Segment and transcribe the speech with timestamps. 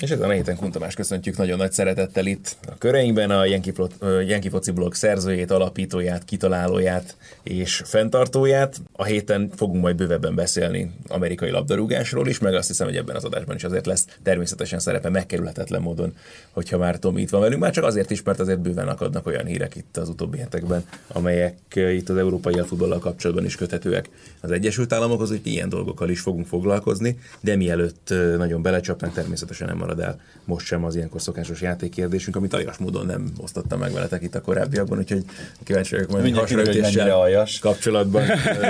[0.00, 4.70] És ezen a héten Kuntamás köszöntjük nagyon nagy szeretettel itt a köreinkben a Yankee Foci
[4.70, 8.76] Blog szerzőjét, alapítóját, kitalálóját és fenntartóját.
[8.92, 13.24] A héten fogunk majd bővebben beszélni amerikai labdarúgásról is, meg azt hiszem, hogy ebben az
[13.24, 16.14] adásban is azért lesz természetesen szerepe megkerülhetetlen módon,
[16.50, 17.60] hogyha már Tomi itt van velünk.
[17.60, 21.58] Már csak azért is, mert azért bőven akadnak olyan hírek itt az utóbbi hetekben, amelyek
[21.74, 24.08] itt az európai elfutballal kapcsolatban is köthetőek
[24.40, 29.86] az Egyesült Államokhoz, hogy ilyen dolgokkal is fogunk foglalkozni, de mielőtt nagyon belecsapnánk, természetesen nem
[29.88, 34.22] marad el most sem az ilyenkor szokásos játékkérdésünk, amit aljas módon nem osztottam meg veletek
[34.22, 35.24] itt a korábbiakban, úgyhogy
[35.64, 38.22] kíváncsi vagyok majd hasraütéssel kapcsolatban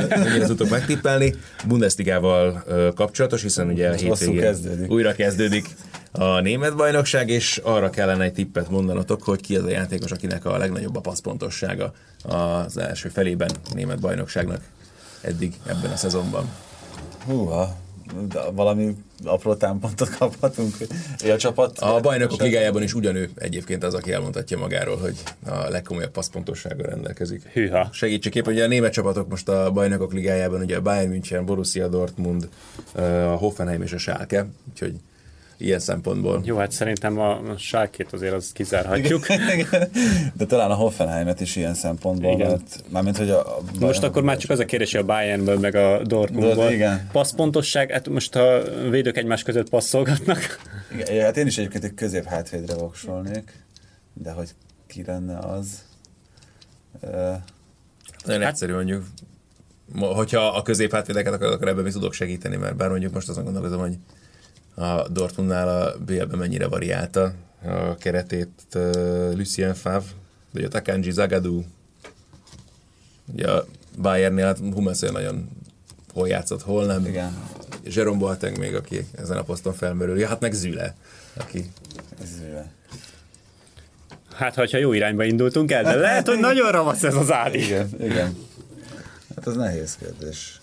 [0.09, 1.35] mennyire tudok megtippelni.
[1.67, 4.57] Bundesligával kapcsolatos, hiszen ugye hétvégén
[4.89, 5.69] újra kezdődik
[6.13, 10.45] a német bajnokság, és arra kellene egy tippet mondanatok, hogy ki az a játékos, akinek
[10.45, 14.61] a legnagyobb a passzpontossága az első felében a német bajnokságnak
[15.21, 16.49] eddig ebben a szezonban.
[17.27, 17.77] Húha,
[18.53, 20.75] valami apró támpontot kaphatunk
[21.33, 21.79] a csapat.
[21.79, 27.43] A bajnokok ligájában is ugyanő egyébként az, aki elmondhatja magáról, hogy a legkomolyabb passzpontossággal rendelkezik.
[27.53, 27.89] Hűha.
[27.93, 32.49] Segítségképpen, ugye a német csapatok most a bajnokok ligájában, ugye a Bayern München, Borussia Dortmund,
[32.95, 34.95] a Hoffenheim és a Schalke, úgyhogy
[35.59, 36.41] ilyen szempontból.
[36.45, 39.27] Jó, hát szerintem a Sákét azért az kizárhatjuk.
[40.39, 42.51] De talán a Hoffenheimet is ilyen szempontból, igen.
[42.51, 43.59] mert mármint, hogy a...
[43.59, 46.71] a most akkor már csak az a kérdés, hogy a Bayernből meg a Dortmundból.
[46.71, 47.09] Igen.
[47.13, 50.61] Passzpontosság, hát most a védők egymás között passzolgatnak.
[50.93, 53.53] Igen, hát én is egyébként egy közép hátvédre voksolnék,
[54.15, 54.55] de hogy
[54.87, 55.83] ki lenne az...
[57.01, 57.11] Uh,
[58.25, 59.05] Nagyon hát, egyszerű mondjuk.
[59.99, 63.45] Hogyha a közép hátvédeket akarod, akkor ebben mi tudok segíteni, mert bár mondjuk most azon
[63.45, 63.97] gondolkozom, hogy
[64.79, 67.33] a Dortmundnál a BL-ben mennyire variálta
[67.65, 70.09] a keretét uh, Lucien Favre,
[70.53, 71.65] vagy a Takanji Zagadou,
[73.33, 73.65] ugye a
[73.99, 75.49] Bayernnél hát Hummels nagyon
[76.13, 77.07] hol játszott, hol nem.
[77.07, 77.37] Igen.
[77.85, 80.19] Jerome Boateng még, aki ezen a poszton felmerül.
[80.19, 80.95] Ja, hát meg Züle,
[81.35, 81.71] aki...
[82.25, 82.71] Züle.
[84.35, 87.65] Hát, ha jó irányba indultunk el, de lehet, hogy nagyon ravasz ez az ári.
[87.65, 88.37] Igen, igen.
[89.37, 90.61] Hát az nehéz kérdés.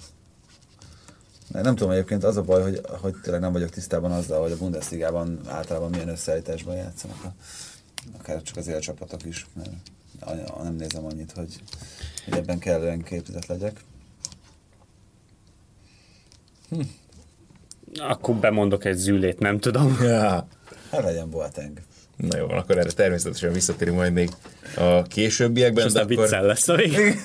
[1.64, 4.58] Nem tudom, egyébként az a baj, hogy, hogy tényleg nem vagyok tisztában azzal, hogy a
[4.58, 7.34] Bundesligában általában milyen összeállításban játszanak a,
[8.20, 9.70] akár csak az élcsapatok is, mert
[10.64, 11.62] nem nézem annyit, hogy,
[12.26, 13.84] hogy ebben kellően képzett legyek.
[16.70, 16.82] Hm.
[17.94, 19.98] Akkor bemondok egy zűlét, nem tudom.
[20.02, 20.48] Ja.
[20.92, 21.82] Hát legyen Boateng.
[22.18, 24.30] Na jó, akkor erre természetesen visszatérünk majd még
[24.78, 25.86] a későbbiekben.
[25.86, 26.16] És de akkor...
[26.16, 26.98] viccel lesz a vég.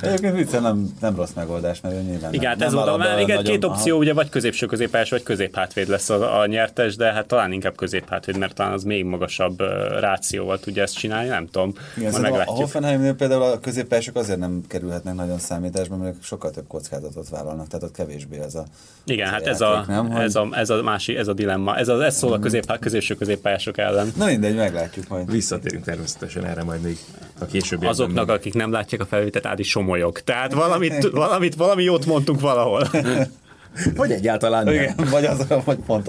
[0.00, 3.42] Egyébként viccel nem, nem rossz megoldás, mert nyilván Igen, nem, ez nem oda már, igen,
[3.42, 4.02] két opció, aha.
[4.02, 8.38] ugye vagy középső középpályás, vagy középhátvéd lesz a, a, nyertes, de hát talán inkább középhátvéd,
[8.38, 9.68] mert talán az még magasabb uh,
[10.00, 11.74] rációval tudja ezt csinálni, nem tudom.
[11.96, 12.56] Igen, majd meglátjuk.
[12.56, 17.66] A Hoffenheimnél például a középpályások azért nem kerülhetnek nagyon számításba, mert sokkal több kockázatot vállalnak,
[17.66, 18.64] tehát ott kevésbé ez a
[19.04, 21.76] Igen, hát ez, játék, a, nem, ez, a, ez, a másik, ez a dilemma.
[21.76, 24.12] Ez, a, ez szól a közép, középső középpályások ellen.
[24.16, 25.30] Na mindegy, meglátjuk majd.
[25.30, 26.98] Visszatérünk természetesen erre majd még
[27.38, 27.86] a későbbi.
[27.86, 30.20] Azoknak, akik nem látják a felvételt, Ádi somolyog.
[30.20, 32.88] Tehát valamit, valamit, valami jót mondtunk valahol.
[33.94, 34.74] Vagy egyáltalán nem.
[34.74, 36.08] Igen, vagy az, vagy pont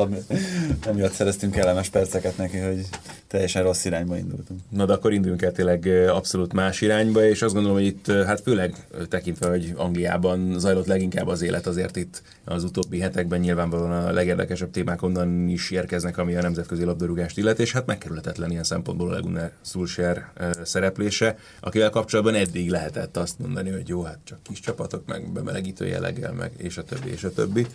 [0.85, 2.85] emiatt szereztünk kellemes perceket neki, hogy
[3.27, 4.59] teljesen rossz irányba indultunk.
[4.69, 8.41] Na de akkor induljunk el tényleg abszolút más irányba, és azt gondolom, hogy itt hát
[8.41, 14.11] főleg tekintve, hogy Angliában zajlott leginkább az élet, azért itt az utóbbi hetekben nyilvánvalóan a
[14.11, 19.09] legérdekesebb témák onnan is érkeznek, ami a nemzetközi labdarúgást illet, és hát megkerülhetetlen ilyen szempontból
[19.09, 20.31] a Legune Sulsher
[20.63, 25.87] szereplése, akivel kapcsolatban eddig lehetett azt mondani, hogy jó, hát csak kis csapatok, meg bemelegítő
[25.87, 27.67] jelleggel, meg és a többi, és a többi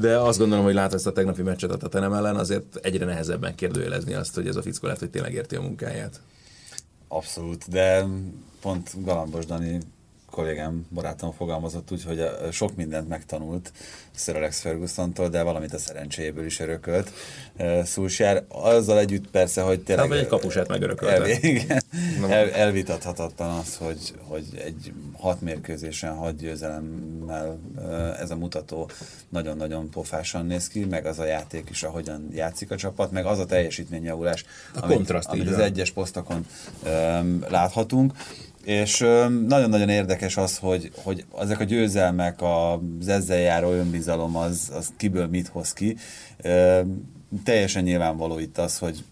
[0.00, 3.54] de azt gondolom, hogy látva ezt a tegnapi meccset a Tatenem ellen, azért egyre nehezebben
[3.54, 6.20] kérdőjelezni azt, hogy ez a fickó lehet, hogy tényleg érti a munkáját.
[7.08, 8.06] Abszolút, de
[8.60, 9.80] pont Galambos Dani
[10.36, 13.72] kollégám, barátom fogalmazott úgy, hogy sok mindent megtanult
[14.14, 17.12] Sir Alex ferguson de valamit a szerencséből is örökölt.
[17.84, 20.10] Szulsjár azzal együtt persze, hogy tényleg...
[20.10, 21.14] Hát, egy kapusát megörökölte.
[21.14, 21.82] El, igen,
[22.28, 27.58] el, elvitathatatlan az, hogy, hogy egy hat mérkőzésen, hat győzelemmel
[28.18, 28.90] ez a mutató
[29.28, 33.38] nagyon-nagyon pofásan néz ki, meg az a játék is, ahogyan játszik a csapat, meg az
[33.38, 34.44] a teljesítményjavulás,
[34.74, 36.46] a amit, amit az egyes posztokon
[36.84, 38.12] um, láthatunk.
[38.66, 38.98] És
[39.46, 45.26] nagyon-nagyon érdekes az, hogy, hogy ezek a győzelmek, az ezzel járó önbizalom, az, az kiből
[45.26, 45.96] mit hoz ki.
[47.44, 49.04] Teljesen nyilvánvaló itt az, hogy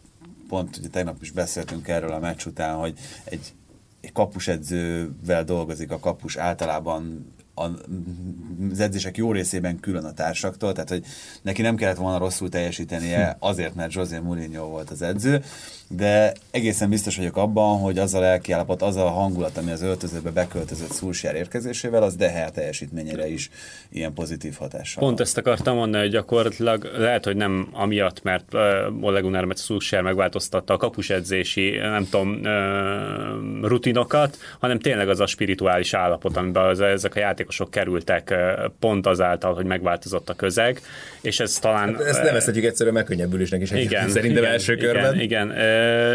[0.48, 3.52] pont ugye tegnap is beszéltünk erről a meccs után, hogy egy,
[4.00, 11.04] egy kapusedzővel dolgozik a kapus általában az edzések jó részében külön a társaktól, tehát hogy
[11.42, 15.42] neki nem kellett volna rosszul teljesítenie azért, mert José Mourinho volt az edző,
[15.88, 20.30] de egészen biztos vagyok abban, hogy az a lelkiállapot, az a hangulat, ami az öltözőbe
[20.30, 23.50] beköltözött Szulsjár érkezésével, az Dehel teljesítményére is
[23.92, 25.02] ilyen pozitív hatással.
[25.02, 28.60] Pont ezt akartam mondani, hogy gyakorlatilag lehet, hogy nem amiatt, mert uh,
[29.00, 35.94] Ole Gunnar Szulsjár megváltoztatta a kapusedzési, nem tudom, uh, rutinokat, hanem tényleg az a spirituális
[35.94, 40.80] állapot, amiben az, ezek a játékosok kerültek uh, pont azáltal, hogy megváltozott a közeg,
[41.20, 41.94] és ez talán...
[41.94, 45.20] Hát ezt nevezhetjük egyszerűen megkönnyebbülésnek is igen, szerintem igen, első igen, körben.
[45.20, 45.50] Igen,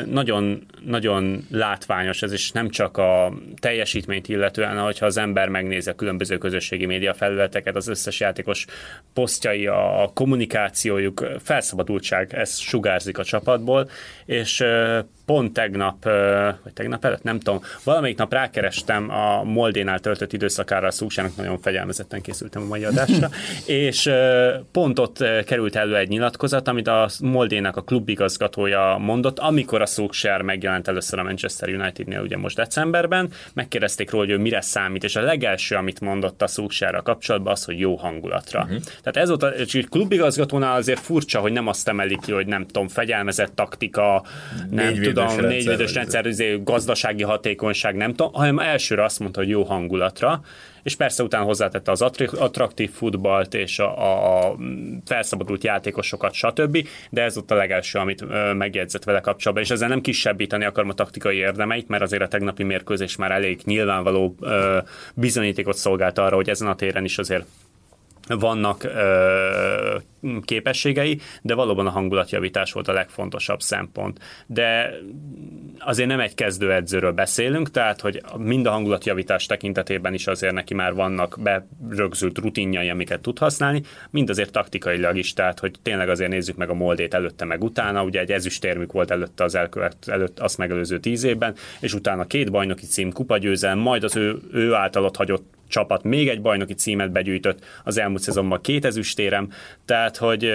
[0.06, 5.96] nagyon, nagyon látványos ez, és nem csak a teljesítményt illetően, hogyha az ember megnézi a
[5.96, 8.66] különböző közösségi média felületeket, az összes játékos
[9.14, 13.90] posztjai, a kommunikációjuk, felszabadultság, ez sugárzik a csapatból,
[14.26, 14.64] és
[15.30, 16.04] pont tegnap,
[16.64, 21.60] vagy tegnap előtt, nem tudom, valamelyik nap rákerestem a Moldénál töltött időszakára a Szúsának, nagyon
[21.60, 23.30] fegyelmezetten készültem a mai adásra,
[23.86, 24.12] és
[24.72, 30.42] pont ott került elő egy nyilatkozat, amit a Moldénak a klubigazgatója mondott, amikor a Szúksár
[30.42, 35.16] megjelent először a Manchester Unitednél, ugye most decemberben, megkérdezték róla, hogy ő mire számít, és
[35.16, 38.62] a legelső, amit mondott a Szúksárra kapcsolatban, az, hogy jó hangulatra.
[38.62, 38.80] Uh-huh.
[39.04, 39.52] Tehát ez volt a
[39.90, 44.24] klubigazgatónál azért furcsa, hogy nem azt emelik ki, hogy nem tudom, fegyelmezett taktika,
[44.70, 49.50] nem tudom, tudom, négyvédős rendszer, izé, gazdasági hatékonyság, nem tudom, hanem elsőre azt mondta, hogy
[49.50, 50.42] jó hangulatra,
[50.84, 52.02] és persze utána hozzátette az
[52.38, 54.56] attraktív futballt és a, a
[55.06, 56.88] felszabadult játékosokat, stb.
[57.10, 60.94] De ez ott a legelső, amit megjegyzett vele kapcsolatban, és ezzel nem kisebbíteni akarom a
[60.94, 64.36] taktikai érdemeit, mert azért a tegnapi mérkőzés már elég nyilvánvaló
[65.14, 67.46] bizonyítékot szolgált arra, hogy ezen a téren is azért
[68.38, 69.98] vannak ö,
[70.42, 74.20] képességei, de valóban a hangulatjavítás volt a legfontosabb szempont.
[74.46, 74.94] De
[75.80, 80.94] azért nem egy kezdőedzőről beszélünk, tehát hogy mind a hangulatjavítás tekintetében is azért neki már
[80.94, 86.56] vannak berögzült rutinjai, amiket tud használni, mind azért taktikailag is, tehát hogy tényleg azért nézzük
[86.56, 90.58] meg a moldét előtte meg utána, ugye egy ezüstérmük volt előtte az elkövet, előtt, azt
[90.58, 95.16] megelőző tíz évben, és utána két bajnoki cím, kupagyőzelem, majd az ő, ő által ott
[95.16, 99.50] hagyott csapat még egy bajnoki címet begyűjtött az elmúlt szezonban két ezüstérem,
[99.86, 100.52] tehát hogy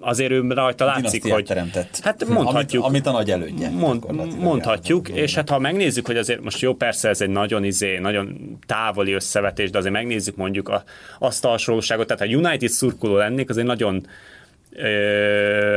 [0.00, 1.44] azért ő rajta látszik, hogy...
[1.44, 1.98] teremtett.
[2.02, 2.84] Hát mondhatjuk.
[2.84, 3.70] Amit, amit a nagy elődje.
[3.70, 4.04] Mond,
[4.38, 8.58] mondhatjuk, és hát ha megnézzük, hogy azért most jó, persze ez egy nagyon izé, nagyon
[8.66, 10.82] távoli összevetés, de azért megnézzük mondjuk a,
[11.18, 14.06] azt a hasonlóságot, tehát ha United szurkoló lennék, azért nagyon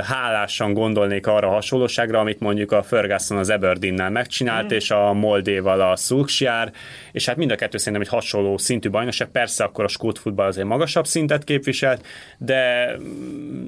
[0.04, 4.76] hálásan gondolnék arra a hasonlóságra, amit mondjuk a Ferguson az Aberdeennel megcsinált, mm.
[4.76, 6.72] és a Moldéval a Szulksjár,
[7.12, 9.28] és hát mind a kettő szerintem egy hasonló szintű bajnokság.
[9.28, 12.06] Persze akkor a skót futball azért magasabb szintet képviselt,
[12.38, 12.92] de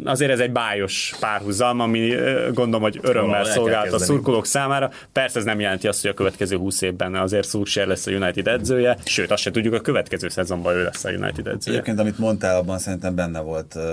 [0.04, 2.16] azért ez egy bájos párhuzam, ami
[2.54, 4.92] gondolom, hogy örömmel szolgált a szurkolók számára.
[5.12, 8.48] Persze ez nem jelenti azt, hogy a következő 20 évben azért Szulksjár lesz a United
[8.48, 11.78] edzője, sőt azt se tudjuk, a következő szezonban ő lesz a United edzője.
[11.78, 13.84] Egyébként, amit mondtál, abban szerintem benne volt uh,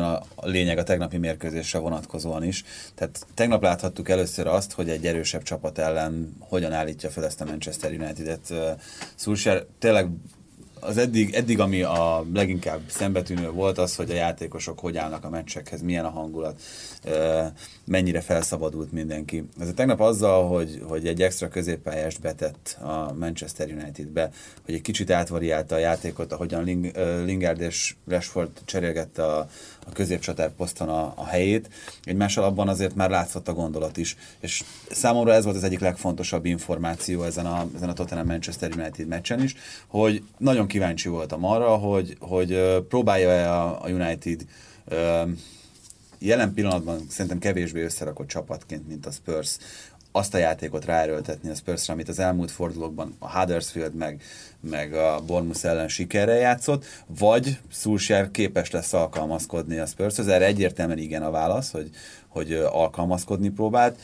[0.00, 2.64] maximálisan a, lényeg a tegnapi mérkőzésre vonatkozóan is.
[2.94, 7.44] Tehát tegnap láthattuk először azt, hogy egy erősebb csapat ellen hogyan állítja fel ezt a
[7.44, 8.52] Manchester United-et.
[9.14, 10.08] Szulsár tényleg
[10.80, 15.28] az eddig, eddig, ami a leginkább szembetűnő volt az, hogy a játékosok hogy állnak a
[15.28, 16.60] meccsekhez, milyen a hangulat,
[17.84, 19.44] mennyire felszabadult mindenki.
[19.60, 24.30] Ez a tegnap azzal, hogy, hogy egy extra középpályást betett a Manchester United-be,
[24.64, 26.64] hogy egy kicsit átvariálta a játékot, ahogyan
[27.24, 29.48] Lingard és Rashford cserélgette a,
[29.86, 31.70] a középcsatár poszton a, a helyét.
[32.04, 34.16] Egymással abban azért már látszott a gondolat is.
[34.40, 39.06] És számomra ez volt az egyik legfontosabb információ ezen a, ezen a Tottenham Manchester United
[39.06, 39.54] meccsen is,
[39.86, 44.44] hogy nagyon kíváncsi voltam arra, hogy, hogy próbálja-e a, a United
[46.18, 49.56] jelen pillanatban szerintem kevésbé összerakott csapatként, mint a Spurs,
[50.12, 54.22] azt a játékot ráerőltetni a spurs amit az elmúlt fordulókban a Huddersfield meg,
[54.60, 60.98] meg a Bournemouth ellen sikerrel játszott, vagy Szulsjár képes lesz alkalmazkodni a spurs Erre egyértelműen
[60.98, 61.90] igen a válasz, hogy,
[62.28, 63.98] hogy alkalmazkodni próbált.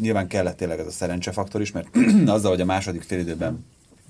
[0.00, 1.88] nyilván kellett tényleg ez a szerencsefaktor is, mert
[2.26, 3.64] azzal, hogy a második félidőben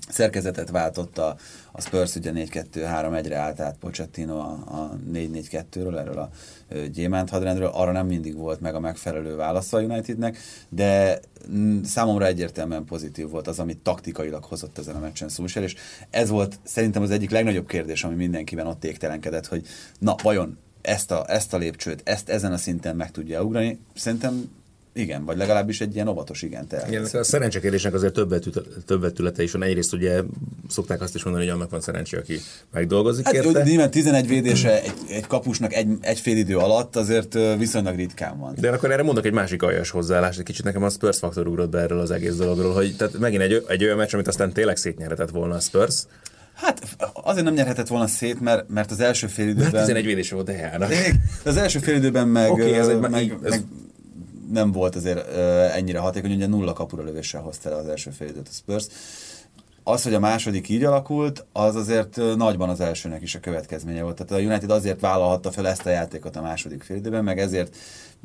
[0.09, 1.35] szerkezetet váltott a,
[1.77, 6.29] Spurs, ugye 4-2-3-1-re állt át Pochettino a, a 4-4-2-ről, erről a
[6.91, 10.37] gyémánt hadrendről, arra nem mindig volt meg a megfelelő válasz a Unitednek,
[10.69, 11.19] de
[11.83, 15.75] számomra egyértelműen pozitív volt az, amit taktikailag hozott ezen a meccsen Szulsel, és
[16.09, 19.65] ez volt szerintem az egyik legnagyobb kérdés, ami mindenkiben ott égtelenkedett, hogy
[19.99, 23.79] na, vajon ezt a, ezt a lépcsőt, ezt ezen a szinten meg tudja ugrani.
[23.95, 24.49] Szerintem
[24.95, 26.67] igen, vagy legalábbis egy ilyen óvatos igen.
[26.87, 28.43] Igen, a szerencsekérdésnek azért több,
[28.85, 29.63] több vetülete is van.
[29.63, 30.21] Egyrészt ugye
[30.69, 32.39] szokták azt is mondani, hogy annak van szerencsé, aki
[32.71, 33.63] megdolgozik hát, érte.
[33.63, 38.55] Nyilván 11 védése egy, egy kapusnak egy, egy fél idő alatt azért viszonylag ritkán van.
[38.59, 41.69] De akkor erre mondok egy másik aljas hozzáállást, egy kicsit nekem a Spurs faktor ugrott
[41.69, 44.77] be erről az egész dologról, hogy tehát megint egy, egy olyan meccs, amit aztán tényleg
[44.77, 46.03] szétnyerhetett volna a Spurs,
[46.53, 46.81] Hát
[47.13, 49.71] azért nem nyerhetett volna szét, mert, mert az első fél időben...
[49.71, 50.77] Mert 11 védés volt de
[51.45, 53.49] Az első fél időben meg, okay, ez egy, meg, ez...
[53.49, 53.63] meg
[54.53, 55.27] nem volt azért
[55.71, 58.85] ennyire hatékony, ugye nulla kapura lövéssel hozta le az első fél időt a Spurs.
[59.83, 64.15] Az, hogy a második így alakult, az azért nagyban az elsőnek is a következménye volt.
[64.15, 67.75] Tehát a United azért vállalhatta fel ezt a játékot a második fél időben, meg ezért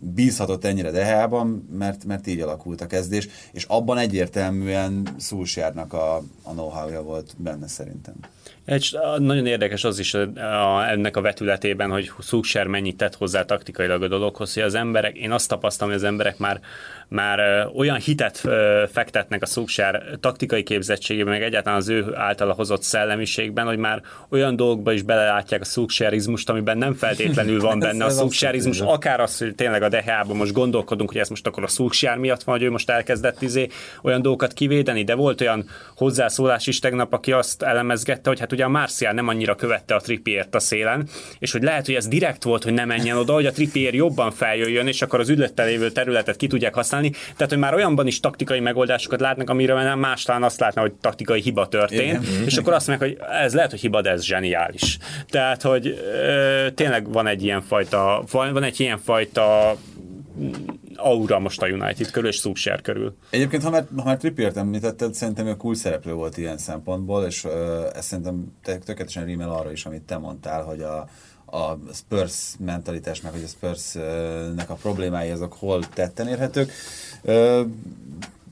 [0.01, 6.51] bízhatott ennyire Dehában, mert, mert így alakult a kezdés, és abban egyértelműen Szulsjárnak a, a
[6.51, 8.15] know-how-ja volt benne szerintem.
[8.65, 14.03] Egy, nagyon érdekes az is a, ennek a vetületében, hogy Szulsjár mennyit tett hozzá taktikailag
[14.03, 16.61] a dologhoz, hogy az emberek, én azt tapasztalom, hogy az emberek már
[17.09, 18.43] már olyan hitet
[18.93, 24.57] fektetnek a Szulsár taktikai képzettségében, meg egyáltalán az ő általa hozott szellemiségben, hogy már olyan
[24.57, 29.55] dolgokba is belelátják a szulsárizmust, amiben nem feltétlenül van benne a szulsárizmus, akár az, hogy
[29.55, 32.71] tényleg a DHA-ban most gondolkodunk, hogy ez most akkor a szulsár miatt van, hogy ő
[32.71, 33.69] most elkezdett izé
[34.03, 35.65] olyan dolgokat kivédeni, de volt olyan
[35.97, 40.01] hozzászólás is tegnap, aki azt elemezgette, hogy hát ugye a Marcial nem annyira követte a
[40.01, 43.47] Trippiert a szélen, és hogy lehet, hogy ez direkt volt, hogy nem menjen oda, hogy
[43.47, 47.11] a Trippier jobban feljöjjön, és akkor az ügylettel lévő területet ki tudják használni, használni.
[47.37, 50.93] Tehát, hogy már olyanban is taktikai megoldásokat látnak, amire nem más talán azt látna, hogy
[50.93, 52.45] taktikai hiba történt, Igen.
[52.45, 54.99] és akkor azt mondják, hogy ez lehet, hogy hiba, de ez zseniális.
[55.31, 59.77] Tehát, hogy ö, tényleg van egy ilyen fajta, van, van egy ilyen fajta
[60.97, 63.17] aura most a United körül, és Szúsjár körül.
[63.31, 67.45] Egyébként, ha már, ha már Trippiert említetted, szerintem ő kulcs szereplő volt ilyen szempontból, és
[67.45, 67.53] uh,
[67.95, 71.09] ez szerintem tökéletesen rímel arra is, amit te mondtál, hogy a,
[71.51, 76.73] a Spurs mentalitás, meg hogy a Spursnek a problémái azok hol tetten érhetők.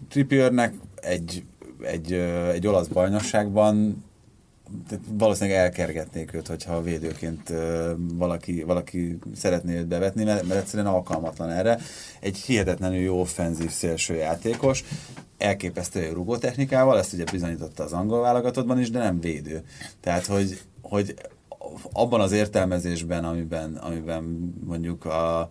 [0.09, 1.45] Trippiernek egy,
[1.81, 2.13] egy,
[2.53, 4.05] egy olasz bajnokságban
[5.09, 7.53] valószínűleg elkergetnék őt, hogyha védőként
[7.97, 11.79] valaki, valaki szeretné őt bevetni, mert, mert egyszerűen alkalmatlan erre.
[12.21, 14.85] Egy hihetetlenül jó offenzív szélső játékos,
[15.39, 19.63] elképesztő jó rugótechnikával, ezt ugye bizonyította az angol válogatottban is, de nem védő.
[20.01, 21.15] Tehát, hogy, hogy
[21.93, 25.51] abban az értelmezésben, amiben, amiben mondjuk a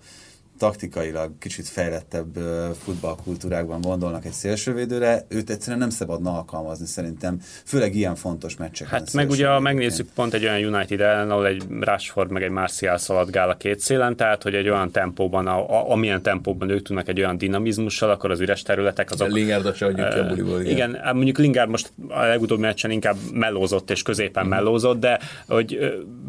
[0.57, 2.37] taktikailag kicsit fejlettebb
[2.83, 8.99] futballkultúrákban gondolnak egy szélsővédőre, őt egyszerűen nem szabadna alkalmazni szerintem, főleg ilyen fontos meccseken.
[8.99, 12.97] Hát meg ugye megnézzük pont egy olyan United ellen, ahol egy Rashford meg egy Martial
[12.97, 17.07] szaladgál a két szélen, tehát hogy egy olyan tempóban, a, a, amilyen tempóban ők tudnak
[17.07, 19.31] egy olyan dinamizmussal, akkor az üres területek azok...
[19.31, 20.61] Lingardot se adjuk ki a buliból.
[20.61, 20.71] Igen.
[20.71, 24.49] igen, mondjuk Lingard most a legutóbbi meccsen inkább mellózott és középen mm.
[24.49, 25.79] mellózott, de hogy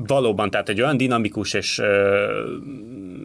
[0.06, 1.82] valóban, tehát egy olyan dinamikus és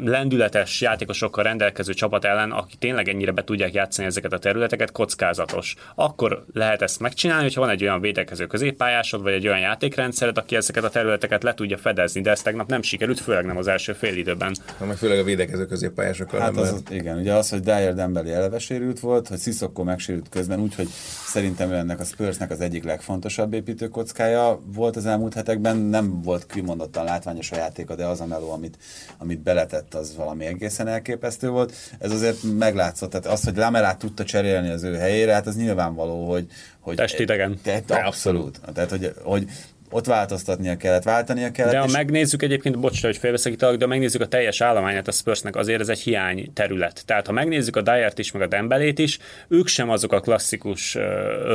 [0.03, 5.75] lendületes játékosokkal rendelkező csapat ellen, aki tényleg ennyire be tudják játszani ezeket a területeket, kockázatos.
[5.95, 10.55] Akkor lehet ezt megcsinálni, hogyha van egy olyan védekező középpályásod, vagy egy olyan játékrendszered, aki
[10.55, 13.93] ezeket a területeket le tudja fedezni, de ezt tegnap nem sikerült, főleg nem az első
[13.93, 14.55] fél időben.
[14.77, 16.39] Ha meg főleg a védekező középpályásokkal.
[16.39, 20.29] Hát az, az, igen, ugye az, hogy Dyer Dembeli eleve sérült volt, hogy Sissoko megsérült
[20.29, 20.87] közben, úgyhogy
[21.25, 25.77] szerintem ennek a Spursnek az egyik legfontosabb építőkockája volt az elmúlt hetekben.
[25.77, 28.77] Nem volt kimondottan látványos a játéka, de az a meló, amit,
[29.17, 31.73] amit beletett, az valami egészen elképesztő volt.
[31.99, 36.29] Ez azért meglátszott, tehát az, hogy Lamelát tudta cserélni az ő helyére, hát az nyilvánvaló,
[36.29, 36.47] hogy,
[36.79, 37.59] hogy Testidegen.
[37.63, 38.59] Tehát abszolút.
[38.73, 39.47] Tehát, hogy, hogy
[39.91, 41.71] ott változtatnia kellett, váltania kellett.
[41.71, 41.91] De ha és...
[41.91, 45.89] megnézzük egyébként, bocs, hogy félbeszakítalak, de ha megnézzük a teljes állományát a Spursnek, azért ez
[45.89, 47.03] egy hiány terület.
[47.05, 50.95] Tehát ha megnézzük a Dyert is, meg a Dembelét is, ők sem azok a klasszikus
[50.95, 51.03] uh,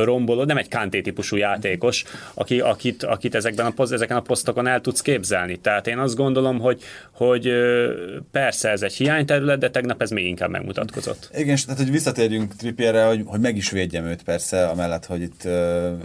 [0.03, 2.03] romboló, nem egy Kanté típusú játékos,
[2.33, 5.57] aki, akit, akit ezekben a, poz, ezeken a posztokon el tudsz képzelni.
[5.57, 7.87] Tehát én azt gondolom, hogy, hogy uh,
[8.31, 11.29] persze ez egy hiányterület, de tegnap ez még inkább megmutatkozott.
[11.37, 15.41] Igen, tehát hogy visszatérjünk Trippierre, hogy, hogy meg is védjem őt persze, amellett, hogy itt,
[15.45, 15.51] uh,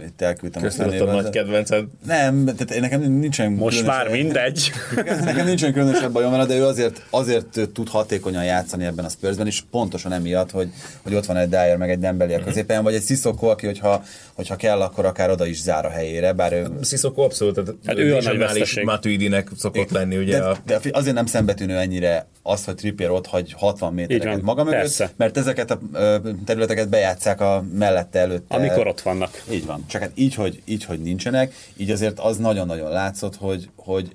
[0.05, 1.85] itt elküldtem Köszönöm, a nagy kedvenced.
[2.05, 4.71] Nem, nem, tehát nekem nincsen Most már mindegy.
[5.23, 9.47] nekem nincsen különösebb bajom vele, de ő azért, azért tud hatékonyan játszani ebben a Spursben,
[9.47, 10.69] és pontosan emiatt, hogy,
[11.03, 12.45] hogy ott van egy Dyer, meg egy Dembeli a mhm.
[12.45, 14.03] középen, vagy egy Sissoko, aki, hogyha,
[14.33, 16.67] hogyha kell, akkor akár oda is zár a helyére, bár ő...
[16.83, 18.83] Sissoko abszolút, tehát hát ő, ő a nagy veszteség.
[18.83, 20.37] Matuidinek szokott é, lenni, ugye.
[20.37, 20.57] De, a...
[20.65, 25.11] de azért nem szembetűnő ennyire az, hogy Trippier ott hagy 60 métereket maga mögött, persze.
[25.15, 25.79] mert ezeket a
[26.45, 28.45] területeket bejátszák a mellette előtt.
[28.47, 29.43] Amikor ott vannak.
[29.51, 29.83] Így van.
[29.87, 34.11] Csak hát így, hogy, így, hogy nincsenek, így azért azért az nagyon-nagyon látszott, hogy, hogy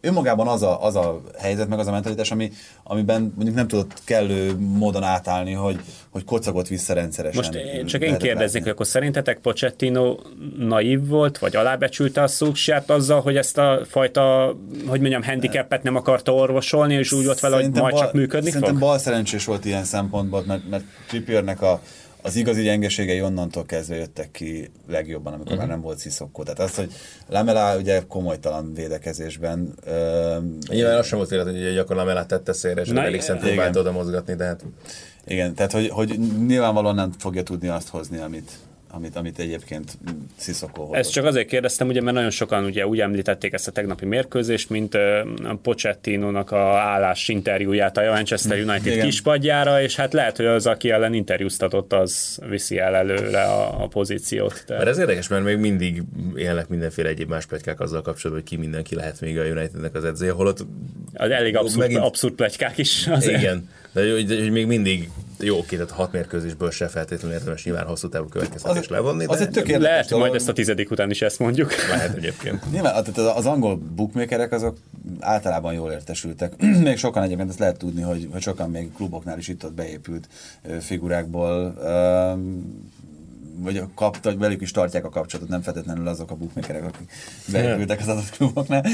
[0.00, 2.50] önmagában az a, az a helyzet, meg az a mentalitás, ami,
[2.82, 7.42] amiben mondjuk nem tudott kellő módon átállni, hogy, hogy kocagot vissza rendszeresen.
[7.42, 10.16] Most én, csak én kérdezik, hogy akkor szerintetek Pochettino
[10.58, 15.96] naív volt, vagy alábecsülte a szúksát azzal, hogy ezt a fajta, hogy mondjam, handicapet nem
[15.96, 18.80] akarta orvosolni, és úgy volt vele, hogy majd bal, csak működni Szerintem fog?
[18.80, 21.80] bal szerencsés volt ilyen szempontból, mert, mert Trippiernek a,
[22.26, 25.66] az igazi gyengeségei onnantól kezdve jöttek ki legjobban, amikor uh-huh.
[25.66, 26.42] már nem volt sziszokó.
[26.42, 26.92] Tehát az, hogy
[27.28, 29.74] Lamela ugye komolytalan védekezésben.
[30.68, 33.38] Nyilván az sem volt véletlen, hogy akkor Lamelát tette szélre, és igen.
[33.38, 34.64] próbált oda mozgatni, de hát
[35.26, 38.50] igen, tehát hogy, hogy nyilvánvalóan nem fogja tudni azt hozni, amit,
[38.96, 39.98] amit, amit egyébként
[40.36, 40.96] Sziszokó hozott.
[40.96, 44.70] Ezt csak azért kérdeztem, ugye, mert nagyon sokan ugye úgy említették ezt a tegnapi mérkőzést,
[44.70, 45.00] mint uh,
[45.62, 49.04] Pochettino-nak a állás interjúját a Manchester United Igen.
[49.04, 53.86] kispadjára, és hát lehet, hogy az, aki ellen interjúztatott, az viszi el előre a, a
[53.86, 54.64] pozíciót.
[54.66, 54.84] Tehát...
[54.84, 56.02] Mert ez érdekes, mert még mindig
[56.36, 60.04] élnek mindenféle egyéb más plegykák azzal kapcsolatban, hogy ki mindenki lehet még a Unitednek az
[60.04, 60.66] edzője, holott
[61.12, 63.06] Az elég abszurd, Megint- abszurd plegykák is.
[63.06, 63.40] Azért.
[63.40, 67.86] igen, de hogy, hogy még mindig jó, oké, tehát hat mérkőzésből se feltétlenül érdemes nyilván
[67.86, 71.10] hosszú távú következtetést levonni, de az egy tök Lehet, hogy majd ezt a tizedik után
[71.10, 71.72] is ezt mondjuk.
[71.88, 72.70] lehet egyébként.
[72.72, 74.76] Nyilván az angol bookmakerek azok
[75.20, 76.52] általában jól értesültek.
[76.82, 80.28] még sokan egyébként ezt lehet tudni, hogy, hogy sokan még kluboknál is itt-ott beépült
[80.80, 81.74] figurákból
[83.58, 87.12] vagy a kap, vagy velük is tartják a kapcsolatot, nem feltétlenül azok a bookmakerek, akik
[87.52, 88.84] beépültek az adott kluboknál.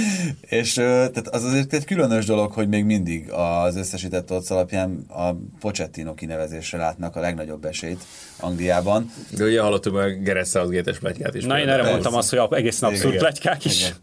[0.40, 5.32] És tehát az azért egy különös dolog, hogy még mindig az összesített odds alapján a
[5.60, 8.04] Pochettino kinevezésre látnak a legnagyobb esélyt
[8.40, 9.10] Angliában.
[9.36, 11.44] De ugye hallottuk meg Gerett Southgate-es plegykát is.
[11.44, 13.18] Na, én erre mondtam azt, hogy egészen abszurd Igen.
[13.18, 13.80] plegykák is.
[13.80, 13.96] Igen.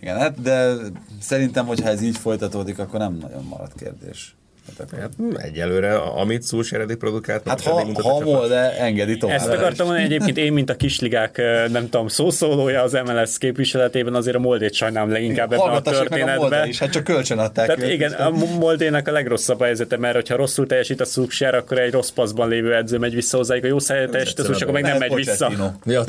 [0.00, 0.74] Igen, hát de
[1.20, 4.36] szerintem, hogyha ez így folytatódik, akkor nem nagyon marad kérdés.
[4.78, 5.00] Hát.
[5.00, 9.36] Hát hm, egyelőre, amit Szulséredi produkált, Hát ha, ha volt, de engedi tovább.
[9.36, 11.36] Ezt akartam mondani, egyébként én, mint a kisligák,
[11.70, 15.80] nem tudom, szószólója az MLS képviseletében, azért a Moldét sajnálom leginkább ebben a meg a
[15.80, 16.68] történetben.
[16.68, 17.92] is, hát csak kölcsön adták Tehát őt.
[17.92, 22.10] igen, a Moldének a legrosszabb helyzete, mert hogyha rosszul teljesít a szúksár, akkor egy rossz
[22.10, 25.14] paszban lévő edző megy vissza hozzájuk, a jó teljesít a szúks, akkor meg nem megy
[25.14, 25.52] vissza.
[25.84, 26.04] Ja.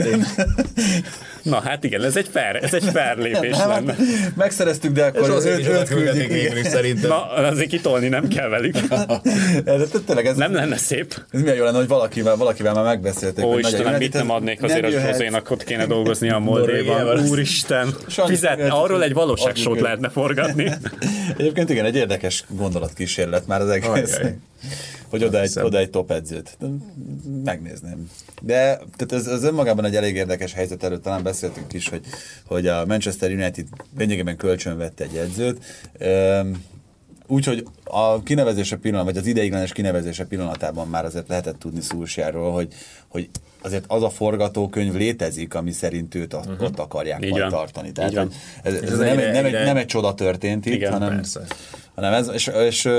[1.44, 3.94] Na hát igen, ez egy fair, ez egy fair lépés Nem, lenne.
[3.94, 7.10] hát megszereztük, de akkor őt, szerintem.
[7.10, 8.75] Na, azért kitolni nem kell velük.
[9.63, 11.24] De tényleg ez, Nem lenne szép.
[11.32, 13.46] ez milyen jó lenne, hogy valakivel, valakivel már megbeszélték.
[13.46, 15.12] Ó, Istenem, mit nem ez adnék azért a jöhet.
[15.12, 16.39] Zsozénak, ott kéne dolgozni a.
[16.50, 17.20] Norvégiával.
[17.20, 17.96] Úristen,
[18.27, 20.72] fizet, arról egy valóságsót lehetne forgatni.
[21.38, 23.88] Egyébként igen, egy érdekes gondolatkísérlet már az egész.
[23.88, 24.38] Ajjaj.
[25.10, 26.58] Hogy oda egy, oda egy top edzőt.
[27.44, 28.10] Megnézném.
[28.41, 32.01] De tehát ez, ez önmagában egy elég érdekes helyzet, erről talán beszéltünk is, hogy,
[32.46, 33.65] hogy a Manchester United
[33.97, 35.58] lényegében kölcsön vette egy edzőt.
[37.32, 42.74] Úgyhogy a kinevezése pillanat, vagy az ideiglenes kinevezése pillanatában már azért lehetett tudni Szulsjáról, hogy,
[43.08, 43.30] hogy
[43.62, 46.62] azért az a forgatókönyv létezik, ami szerint őt ott, uh-huh.
[46.68, 47.52] ott akarják Így majd van.
[47.52, 47.92] tartani.
[47.92, 50.74] Tehát hogy ez, ez Ez nem, egy, egyre- nem, egy, nem egy csoda történt itt,
[50.74, 51.42] Igen, hanem, persze.
[51.96, 52.89] hanem ez, és, és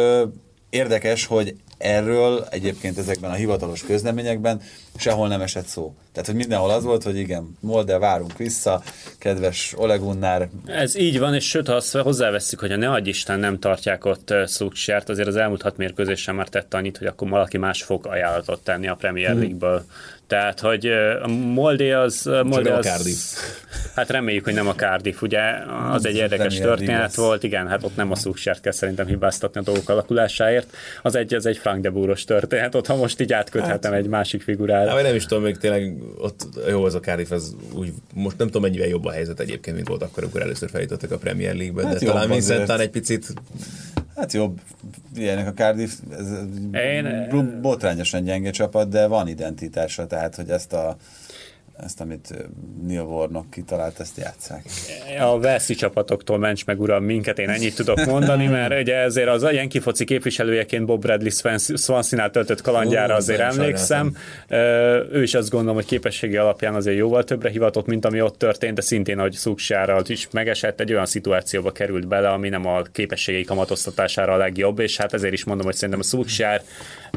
[0.70, 4.60] érdekes, hogy erről egyébként ezekben a hivatalos közleményekben
[4.96, 5.94] sehol nem esett szó.
[6.12, 8.82] Tehát, hogy mindenhol az volt, hogy igen, Molde, várunk vissza,
[9.18, 13.38] kedves Olegunnár, Ez így van, és sőt, ha azt hozzáveszik, hogy a ne adj Isten
[13.38, 17.58] nem tartják ott Szúksert, azért az elmúlt hat mérkőzésen már tette annyit, hogy akkor valaki
[17.58, 19.84] más fog ajánlatot tenni a Premier League-ből.
[20.30, 20.86] Tehát, hogy
[21.22, 22.26] a Moldé az...
[22.26, 23.18] a Moldé nem a az Cardiff.
[23.94, 25.40] Hát reméljük, hogy nem a Cardiff, ugye
[25.92, 27.14] az egy érdekes League történet lesz.
[27.14, 30.76] volt, igen, hát ott nem a Szúksert kell szerintem hibáztatni a dolgok alakulásáért.
[31.02, 34.42] Az egy, az egy Frank de Búros történet, ott ha most így átköthetem egy másik
[34.42, 34.90] figurára.
[34.90, 38.46] Hát, nem is tudom, még tényleg ott jó az a Cardiff, az úgy, most nem
[38.46, 41.86] tudom mennyivel jobb a helyzet egyébként, mint volt akkor, amikor először feljutottak a Premier League-be,
[41.86, 43.32] Hát de jobb talán talán egy picit
[44.20, 44.60] hát jobb,
[45.16, 46.26] ilyenek a Cardiff, ez
[46.72, 47.58] Én...
[47.60, 50.96] botrányosan gyenge csapat, de van identitása, tehát, hogy ezt a
[51.84, 52.34] ezt, amit
[52.86, 54.64] Neil Warnock kitalált, ezt játszák.
[55.20, 59.42] a Velszi csapatoktól ments meg uram minket, én ennyit tudok mondani, mert ugye ezért az
[59.42, 64.16] a Yankee foci képviselőjeként Bob Bradley Swan- Swansea-nál töltött kalandjára azért emlékszem.
[65.12, 68.74] Ő is azt gondolom, hogy képességi alapján azért jóval többre hivatott, mint ami ott történt,
[68.74, 73.44] de szintén, hogy Szuksára is megesett, egy olyan szituációba került bele, ami nem a képességei
[73.44, 76.62] kamatoztatására a legjobb, és hát ezért is mondom, hogy szerintem a Szuksár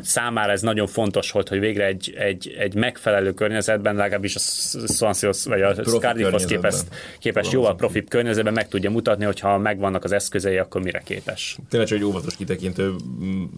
[0.01, 4.39] számára ez nagyon fontos volt, hogy végre egy, egy, egy megfelelő környezetben, legalábbis a
[4.88, 6.84] Swansea vagy a Cardiffhoz képest,
[7.19, 11.58] képest jóval profibb környezetben meg tudja mutatni, hogy ha megvannak az eszközei, akkor mire képes.
[11.69, 12.95] tényleg csak egy óvatos kitekintő,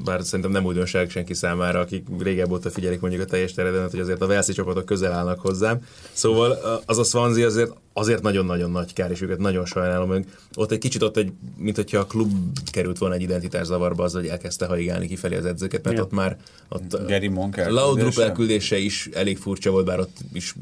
[0.03, 3.99] bár szerintem nem újdonság senki számára, akik régebb óta figyelik mondjuk a teljes terjedelmet, hogy
[3.99, 5.79] azért a Velszi csapatok közel állnak hozzám.
[6.11, 10.09] Szóval az a Swansea azért, azért nagyon-nagyon nagy kár, és őket nagyon sajnálom.
[10.09, 12.31] Meg Ott egy kicsit ott egy, mint hogyha a klub
[12.71, 16.37] került volna egy identitás zavarba az, hogy elkezdte haigálni kifelé az edzőket, mert ott már
[16.69, 18.23] ott Gary Monk a Laudrup elküldése?
[18.23, 20.55] elküldése is elég furcsa volt, bár ott is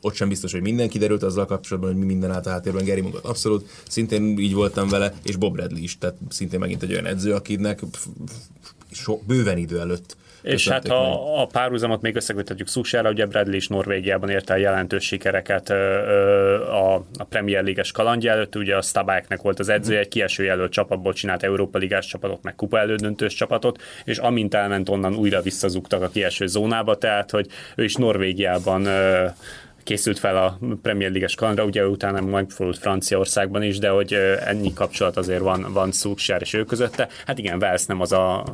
[0.00, 2.84] ott sem biztos, hogy minden kiderült azzal kapcsolatban, hogy mi minden állt a háttérben.
[2.84, 6.92] Gary Mungot abszolút, szintén így voltam vele, és Bob Bradley is, tehát szintén megint egy
[6.92, 7.80] olyan edző, akinek
[8.90, 13.68] so, bőven idő előtt és hát ha a párhuzamot még összeköthetjük Szussára, ugye Bradley is
[13.68, 19.58] Norvégiában érte el jelentős sikereket a, a Premier League-es kalandja előtt, ugye a Stabáknek volt
[19.58, 24.18] az edzője, egy kieső jelölt csapatból csinált Európa Ligás csapatot, meg kupa elődöntős csapatot, és
[24.18, 28.88] amint elment onnan újra visszazugtak a kieső zónába, tehát hogy ő is Norvégiában
[29.82, 34.12] készült fel a Premier League-es kalandra, ugye utána megfordult Franciaországban is, de hogy
[34.44, 37.08] ennyi kapcsolat azért van, van Szúksár és ő közötte.
[37.26, 38.44] Hát igen, Velsz nem az a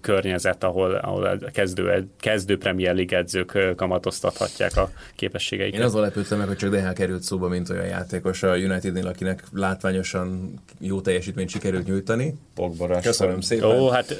[0.00, 5.80] környezet, ahol, ahol kezdő, kezdő Premier League edzők kamatoztathatják a képességeiket.
[5.80, 9.44] Én azon lepődtem meg, hogy csak DH került szóba, mint olyan játékos a Unitednél, akinek
[9.52, 12.34] látványosan jó teljesítményt sikerült nyújtani.
[12.54, 13.78] Pogba Köszönöm szépen.
[13.78, 14.16] Ó, hát,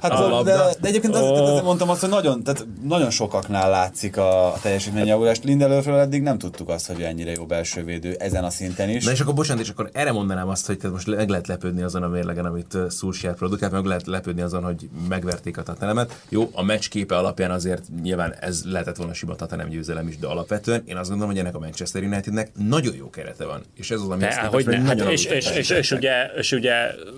[0.00, 1.48] hát a, de, de, egyébként az, oh.
[1.48, 5.44] azért mondtam azt, hogy nagyon, tehát nagyon sokaknál látszik a, a teljesítményjavulást.
[5.44, 9.04] Lindelöfről Ronaldóról eddig nem tudtuk azt, hogy ennyire jó belső védő ezen a szinten is.
[9.04, 12.02] Na és akkor bocsánat, és akkor erre mondanám azt, hogy most meg lehet lepődni azon
[12.02, 16.22] a mérlegen, amit Szulsiát produkált, meg lehet lepődni azon, hogy megverték a Tatanemet.
[16.28, 20.26] Jó, a meccs képe alapján azért nyilván ez lehetett volna sima Tatanem győzelem is, de
[20.26, 23.62] alapvetően én azt gondolom, hogy ennek a Manchester Unitednek nagyon jó kerete van.
[23.76, 26.74] És ez az, ami de, hogy ne, hát és, és, és, és, ugye, és ugye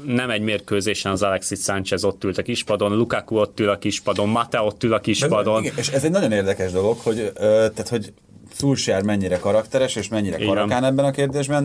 [0.07, 4.29] nem egy mérkőzésen az Alexis Sánchez ott ült a kispadon, Lukaku ott ül a kispadon,
[4.29, 5.63] Mate ott ül a kispadon.
[5.63, 8.13] Igen, és ez egy nagyon érdekes dolog, hogy, ö, tehát, hogy
[8.57, 10.49] Szulsjár mennyire karakteres, és mennyire Igen.
[10.49, 11.65] karakán ebben a kérdésben.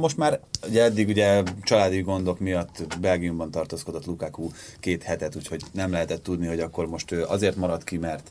[0.00, 4.48] Most már ugye eddig ugye családi gondok miatt Belgiumban tartózkodott Lukaku
[4.80, 8.30] két hetet, úgyhogy nem lehetett tudni, hogy akkor most ő azért maradt ki, mert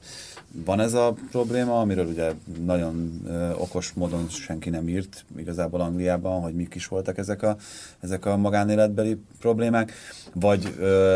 [0.66, 2.32] van ez a probléma, amiről ugye
[2.66, 3.28] nagyon
[3.58, 7.56] okos módon senki nem írt igazából Angliában, hogy mik is voltak ezek a,
[8.00, 9.94] ezek a magánéletbeli problémák,
[10.34, 10.76] vagy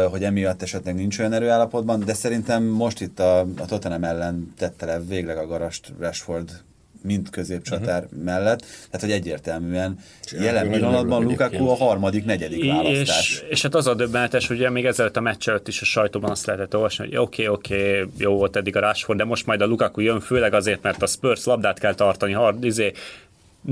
[0.09, 4.85] hogy emiatt esetleg nincs olyan erőállapotban, de szerintem most itt a, a Tottenham ellen tette
[4.85, 6.67] le végleg a garast Rashford
[7.03, 8.23] mint középcsatár uh-huh.
[8.23, 13.29] mellett, tehát hogy egyértelműen Csinál, jelen pillanatban Lukaku a harmadik, negyedik választás.
[13.29, 16.29] És, és hát az a döbbenetes, ugye még ezelőtt a meccs előtt is a sajtóban
[16.29, 19.45] azt lehetett olvasni, hogy oké, okay, oké, okay, jó volt eddig a Rashford, de most
[19.45, 22.91] majd a Lukaku jön, főleg azért, mert a Spurs labdát kell tartani, hard, izé,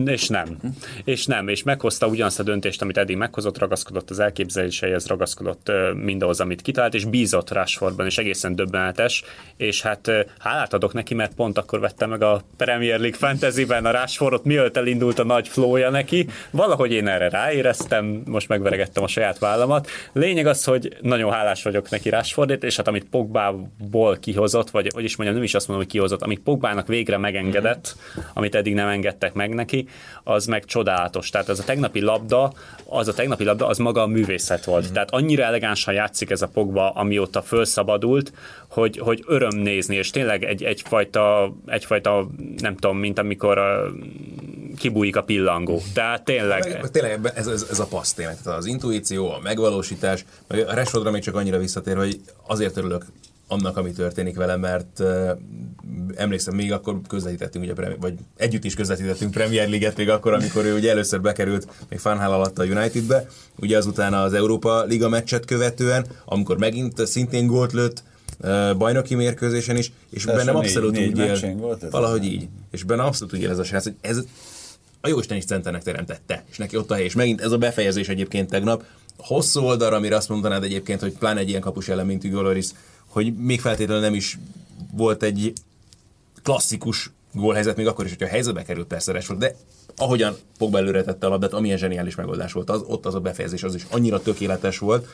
[0.06, 0.58] és nem.
[1.04, 1.48] És nem.
[1.48, 6.94] És meghozta ugyanazt a döntést, amit eddig meghozott, ragaszkodott az elképzeléseihez, ragaszkodott mindahhoz, amit kitalált,
[6.94, 9.24] és bízott Rashfordban, és egészen döbbenetes.
[9.58, 13.92] És hát hálát adok neki, mert pont akkor vette meg a Premier League Fantasy-ben a
[13.92, 16.28] Rashfordot, mielőtt elindult a nagy flója neki.
[16.52, 19.88] Valahogy én erre ráéreztem, most megveregettem a saját vállamat.
[20.14, 25.04] Lényeg az, hogy nagyon hálás vagyok neki Rashfordért, és hát amit Pogbából kihozott, vagy hogy
[25.04, 27.96] is mondjam, nem is azt mondom, hogy kihozott, amit Pogbának végre megengedett,
[28.34, 29.90] amit eddig nem engedtek meg neki, neki,
[30.24, 31.30] az meg csodálatos.
[31.30, 32.54] Tehát ez a tegnapi labda,
[32.86, 34.90] az a tegnapi labda, az maga a művészet volt.
[34.90, 34.94] Mm.
[34.94, 38.32] Tehát annyira elegánsan játszik ez a Pogba, amióta felszabadult,
[38.68, 43.92] hogy, hogy öröm nézni, és tényleg egy, egyfajta, egyfajta, nem tudom, mint amikor a,
[44.78, 45.82] kibújik a pillangó.
[45.94, 46.90] Tehát tényleg...
[46.92, 48.42] Tényleg ez, ez, ez a passz tényleg.
[48.42, 53.06] Tehát az intuíció, a megvalósítás, meg a Rashfordra még csak annyira visszatér, hogy azért örülök
[53.48, 55.30] annak, ami történik vele, mert uh,
[56.16, 60.76] emlékszem, még akkor közvetítettünk, ugye, vagy együtt is közvetítettünk Premier League-et még akkor, amikor ő
[60.76, 63.28] ugye először bekerült még Fanhal alatt a Unitedbe,
[63.60, 68.04] ugye azután az Európa Liga meccset követően, amikor megint szintén gólt lőtt,
[68.40, 71.92] uh, bajnoki mérkőzésen is, és Első benne abszolút négy, úgy él, volt ez?
[71.92, 74.24] valahogy így, és benne abszolút úgy él ez a srác, hogy ez
[75.02, 78.10] a Jóisten is centernek teremtette, és neki ott a hely, és megint ez a befejezés
[78.10, 78.84] egyébként tegnap,
[79.18, 82.68] hosszú oldalra, amire azt mondanád egyébként, hogy pláne egy ilyen kapus ellen, mint Hugo Loris,
[83.08, 84.38] hogy még feltétlenül nem is
[84.92, 85.54] volt egy
[86.44, 89.56] klasszikus gólhelyzet, még akkor is, hogyha a helyzetbe került persze Rashford, de
[89.98, 93.64] ahogyan Pogba előre tette a labdát, amilyen zseniális megoldás volt az, ott az a befejezés
[93.64, 95.08] az is annyira tökéletes volt,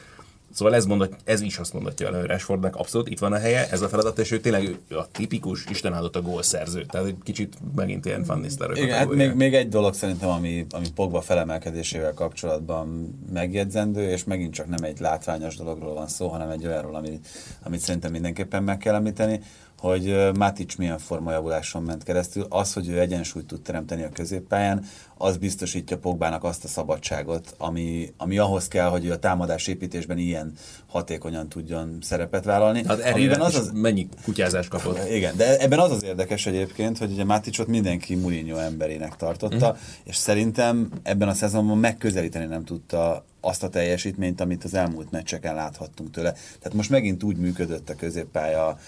[0.54, 3.70] Szóval ez, mondat, ez is azt mondatja el, hogy Rashfordnak abszolút itt van a helye,
[3.70, 6.86] ez a feladat, és ő tényleg a tipikus Isten áldott a gólszerző.
[6.86, 10.86] Tehát egy kicsit megint ilyen Van Igen, hát még, még, egy dolog szerintem, ami, ami
[10.96, 16.68] Pogba felemelkedésével kapcsolatban megjegyzendő, és megint csak nem egy látványos dologról van szó, hanem egy
[16.68, 17.28] olyanról, amit,
[17.64, 19.40] amit szerintem mindenképpen meg kell említeni,
[19.84, 22.46] hogy Matic milyen formajavuláson ment keresztül.
[22.50, 24.86] Az, hogy ő egyensúlyt tud teremteni a középpályán,
[25.18, 30.18] az biztosítja Pogbának azt a szabadságot, ami, ami ahhoz kell, hogy ő a támadás építésben
[30.18, 30.54] ilyen
[30.88, 32.84] hatékonyan tudjon szerepet vállalni.
[32.88, 33.72] Hát amiben az az...
[33.74, 35.10] mennyi kutyázás kapott.
[35.10, 39.76] Igen, de ebben az az érdekes egyébként, hogy ugye Maticot mindenki Mourinho emberének tartotta, mm.
[40.04, 45.56] és szerintem ebben a szezonban megközelíteni nem tudta azt a teljesítményt, amit az elmúlt meccseken
[45.56, 46.32] láthattunk tőle.
[46.32, 48.80] Tehát most megint úgy működött a középpálya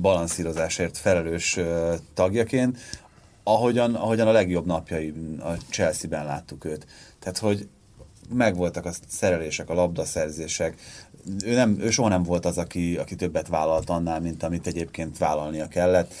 [0.00, 1.58] balanszírozásért felelős
[2.14, 2.78] tagjaként,
[3.42, 6.86] ahogyan, ahogyan a legjobb napjai a Chelsea-ben láttuk őt.
[7.18, 7.68] Tehát, hogy
[8.34, 10.80] megvoltak a szerelések, a labdaszerzések.
[11.44, 15.18] Ő, nem, ő soha nem volt az, aki, aki többet vállalt annál, mint amit egyébként
[15.18, 16.14] vállalnia kellett.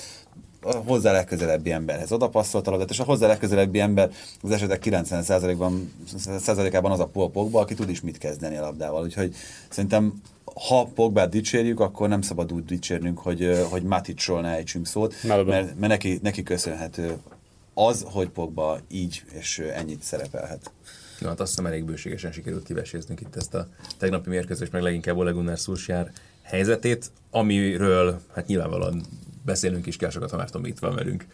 [0.62, 4.10] A hozzá legközelebbi emberhez oda passzolt a labdát, és a hozzá legközelebbi ember
[4.42, 5.92] az esetek 90%-ban,
[6.38, 9.02] százalékában az a Paul Pogba, aki tud is mit kezdeni a labdával.
[9.02, 9.34] Úgyhogy
[9.68, 10.22] szerintem
[10.68, 15.46] ha Pogbát dicsérjük, akkor nem szabad úgy dicsérnünk, hogy, hogy Maticsról ne ejtsünk szót, mert,
[15.46, 17.16] mert neki, neki köszönhető
[17.74, 20.70] az, hogy Pogba így és ennyit szerepelhet.
[21.18, 25.16] Na, hát azt hiszem elég bőségesen sikerült kiveséznünk itt ezt a tegnapi mérkőzést, meg leginkább
[25.16, 29.02] Ole Gunnar Solskjaer helyzetét, amiről hát nyilvánvalóan
[29.44, 31.26] beszélünk is kell sokat, ha már Tomi itt van velünk,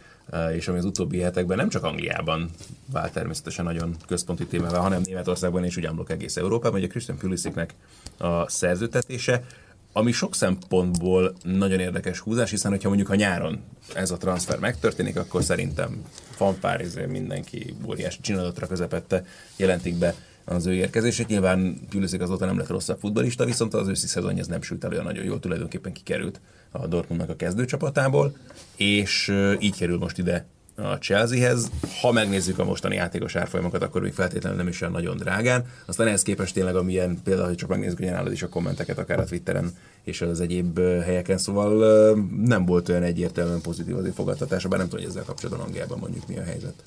[0.52, 2.50] és ami az utóbbi hetekben nem csak Angliában
[2.92, 7.74] vált természetesen nagyon központi témával, hanem Németországban és ugyanblok egész Európában, a Christian Pulisicnek
[8.18, 9.44] a szerzőtetése,
[9.92, 13.60] ami sok szempontból nagyon érdekes húzás, hiszen hogyha mondjuk a nyáron
[13.94, 19.24] ez a transfer megtörténik, akkor szerintem fanfár izé, mindenki óriási csinálatra közepette
[19.56, 20.14] jelentik be
[20.48, 21.28] az ő érkezését.
[21.28, 25.02] Nyilván Pulisic azóta nem lett rosszabb futbalista, viszont az őszi szezonja ez nem sült elő
[25.02, 28.37] nagyon jól, tulajdonképpen kikerült a Dortmundnak a kezdőcsapatából,
[28.76, 31.70] és így kerül most ide a Chelseahez.
[32.00, 35.64] Ha megnézzük a mostani játékos árfolyamokat, akkor még feltétlenül nem is olyan nagyon drágán.
[35.87, 39.18] Aztán ehhez képest tényleg, amilyen például, hogy csak megnézzük, hogy nálad is a kommenteket, akár
[39.18, 39.70] a Twitteren
[40.02, 45.04] és az egyéb helyeken, szóval nem volt olyan egyértelműen pozitív az fogadtatása, bár nem tudom,
[45.04, 46.84] hogy ezzel kapcsolatban Angliában mondjuk mi a helyzet.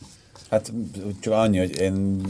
[0.49, 0.73] Hát
[1.19, 2.21] csak annyi, hogy én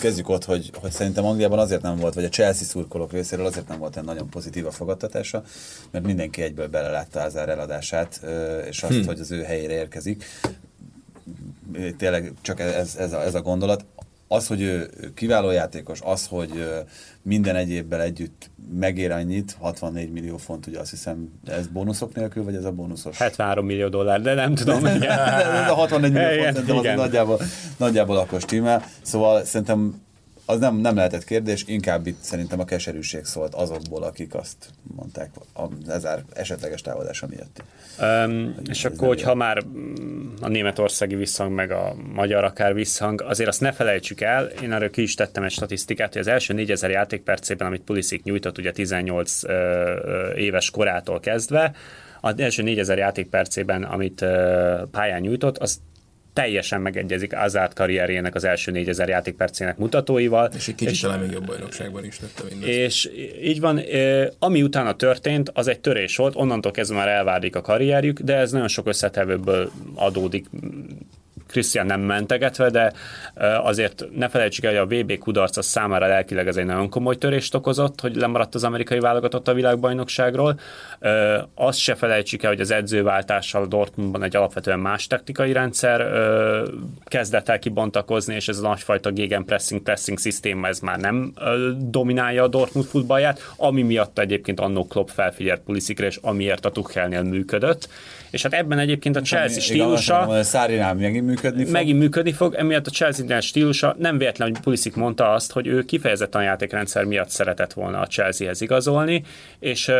[0.00, 3.68] kezdjük ott, hogy, hogy szerintem Angliában azért nem volt, vagy a Chelsea szurkolók részéről azért
[3.68, 5.42] nem volt olyan nagyon pozitív a fogadtatása,
[5.90, 8.20] mert mindenki egyből belelátta az eladását,
[8.68, 9.06] és azt, hmm.
[9.06, 10.24] hogy az ő helyére érkezik.
[11.96, 13.84] Tényleg csak ez, ez, a, ez a gondolat
[14.32, 16.68] az, hogy ő kiváló játékos, az, hogy
[17.22, 22.54] minden egyébben együtt megér annyit, 64 millió font, ugye azt hiszem, ez bónuszok nélkül, vagy
[22.54, 23.18] ez a bónuszos?
[23.18, 24.84] 73 millió dollár, de nem tudom.
[24.86, 27.40] ez a 64 millió font, szerintem az nagyjából,
[27.76, 28.84] nagyjából akkor stimmel.
[29.02, 30.00] Szóval szerintem
[30.46, 35.30] az nem, nem lehetett kérdés, inkább itt szerintem a keserűség szólt azokból, akik azt mondták
[35.86, 37.62] az esetleges távozása miatt.
[38.00, 39.62] Um, és akkor, hogyha már
[40.40, 44.90] a németországi visszhang, meg a magyar akár visszhang, azért azt ne felejtsük el, én erről
[44.90, 49.42] ki is tettem egy statisztikát, hogy az első 4000 játékpercében, amit Pulisic nyújtott, ugye 18
[49.44, 49.50] uh,
[50.36, 51.72] éves korától kezdve,
[52.20, 54.28] az első 4000 játékpercében, amit uh,
[54.90, 55.80] pályán nyújtott, az
[56.32, 60.50] teljesen megegyezik Azát karrierjének az első 4000 játékpercének mutatóival.
[60.56, 62.72] És egy kicsit és, talán még jobb bajnokságban is tette mindezt.
[62.72, 63.10] És
[63.42, 63.80] így van,
[64.38, 68.52] ami utána történt, az egy törés volt, onnantól kezdve már elválik a karrierjük, de ez
[68.52, 70.46] nagyon sok összetevőből adódik
[71.52, 72.92] Krisztián nem mentegetve, de
[73.62, 77.18] azért ne felejtsük el, hogy a VB kudarc az számára lelkileg ez egy nagyon komoly
[77.18, 80.60] törést okozott, hogy lemaradt az amerikai válogatott a világbajnokságról.
[81.54, 86.10] Azt se felejtsük el, hogy az edzőváltással Dortmundban egy alapvetően más taktikai rendszer
[87.04, 91.32] kezdett el kibontakozni, és ez a nagyfajta gegenpressing pressing szisztéma ez már nem
[91.78, 97.22] dominálja a Dortmund futballját, ami miatt egyébként annó Klopp felfigyelt Puliszikre, és amiért a Tuchelnél
[97.22, 97.88] működött.
[98.32, 100.42] És hát ebben egyébként a Chelsea stílusa...
[100.42, 101.72] Szárinál megint működni fog.
[101.72, 105.82] Megint működni fog, emiatt a Chelsea stílusa nem véletlen, hogy Pulisic mondta azt, hogy ő
[105.82, 109.24] kifejezetten a játékrendszer miatt szeretett volna a Chelseahez igazolni,
[109.58, 109.94] és uh,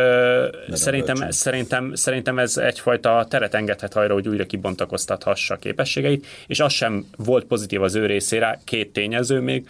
[0.71, 6.73] szerintem, szerintem, szerintem ez egyfajta teret engedhet arra, hogy újra kibontakoztathassa a képességeit, és az
[6.73, 9.67] sem volt pozitív az ő részére, két tényező még,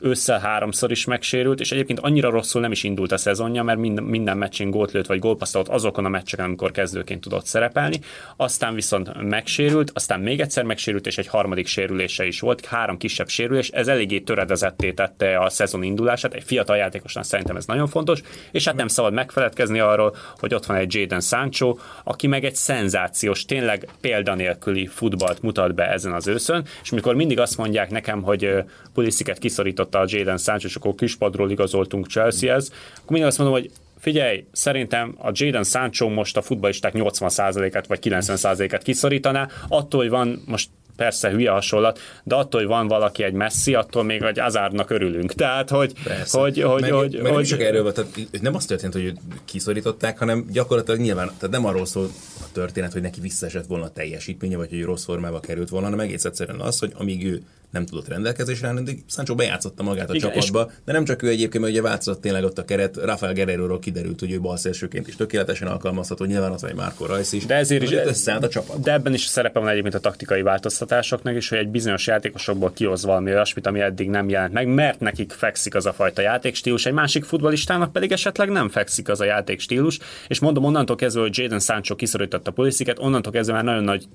[0.00, 4.04] ősszel háromszor is megsérült, és egyébként annyira rosszul nem is indult a szezonja, mert minden,
[4.04, 8.00] minden meccsen gólt lőtt, vagy gólpasztolt azokon a meccseken, amikor kezdőként tudott szerepelni.
[8.36, 13.28] Aztán viszont megsérült, aztán még egyszer megsérült, és egy harmadik sérülése is volt, három kisebb
[13.28, 18.20] sérülés, ez eléggé töredezetté tette a szezon indulását, egy fiatal játékosnak szerintem ez nagyon fontos,
[18.52, 22.54] és hát nem szabad megfeledkezni arról, hogy ott van egy Jaden Sancho, aki meg egy
[22.54, 28.22] szenzációs, tényleg példanélküli futballt mutat be ezen az őszön, és mikor mindig azt mondják nekem,
[28.22, 28.54] hogy
[28.94, 33.70] Pulisziket kiszorított a Jaden Sancho, és akkor kispadról igazoltunk Chelseahez, akkor mindig azt mondom, hogy
[33.98, 40.42] figyelj, szerintem a Jaden Sancho most a futballisták 80%-át vagy 90%-át kiszorítaná, attól, hogy van
[40.46, 40.68] most
[41.00, 45.32] persze hülye hasonlat, de attól, hogy van valaki egy messzi, attól még egy azárnak örülünk.
[45.32, 45.92] Tehát, hogy...
[46.04, 46.40] Persze.
[46.40, 49.12] hogy, hogy, meg, hogy, meg hogy, csak erről volt, tehát nem az történt, hogy
[49.44, 52.08] kiszorították, hanem gyakorlatilag nyilván, tehát nem arról szól
[52.40, 56.00] a történet, hogy neki visszaesett volna a teljesítménye, vagy hogy rossz formába került volna, hanem
[56.00, 60.14] egész egyszerűen az, hogy amíg ő nem tudott rendelkezésre állni, de Sancho bejátszotta magát a
[60.14, 63.34] Igen, csapatba, de nem csak ő egyébként, mert ugye változott tényleg ott a keret, Rafael
[63.34, 67.46] Guerrero kiderült, hogy ő balszélsőként is tökéletesen alkalmazható, nyilván az egy Márko Rajsz is.
[67.46, 68.80] De ezért is összeállt a csapat.
[68.80, 73.04] De ebben is szerepe van egyébként a taktikai változtatásoknak is, hogy egy bizonyos játékosokból kihoz
[73.04, 76.92] valami olyasmit, ami eddig nem jelent meg, mert nekik fekszik az a fajta játékstílus, egy
[76.92, 81.60] másik futbalistának pedig esetleg nem fekszik az a játékstílus, és mondom onnantól kezdve, hogy Jaden
[81.60, 84.08] Sancho kiszorította a Pulisiket, onnantól kezdve már nagyon nagy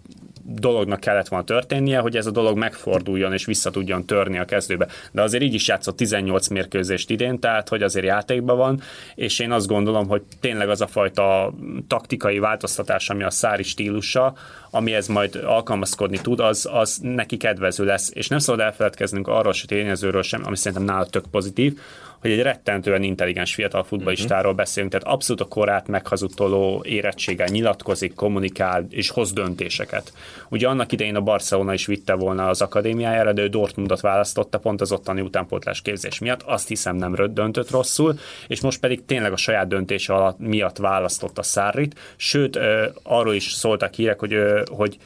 [0.47, 4.87] dolognak kellett volna történnie, hogy ez a dolog megforduljon és vissza tudjon törni a kezdőbe.
[5.11, 8.81] De azért így is játszott 18 mérkőzést idén, tehát hogy azért játékban van,
[9.15, 11.53] és én azt gondolom, hogy tényleg az a fajta
[11.87, 14.33] taktikai változtatás, ami a szári stílusa,
[14.69, 18.11] amihez majd alkalmazkodni tud, az, az neki kedvező lesz.
[18.13, 21.79] És nem szabad elfeledkeznünk arról a tényezőről sem, ami szerintem nála tök pozitív,
[22.25, 24.55] hogy egy rettentően intelligens fiatal futballistáról uh-huh.
[24.55, 30.13] beszélünk, tehát abszolút a korát meghazudtoló érettséggel nyilatkozik, kommunikál és hoz döntéseket.
[30.49, 34.81] Ugye annak idején a Barcelona is vitte volna az akadémiájára, de ő Dortmundot választotta pont
[34.81, 39.37] az ottani utánpótlás képzés miatt, azt hiszem nem döntött rosszul, és most pedig tényleg a
[39.37, 42.59] saját döntése alatt miatt választotta Szárrit, sőt,
[43.03, 44.97] arról is szóltak hírek, hogy, hogy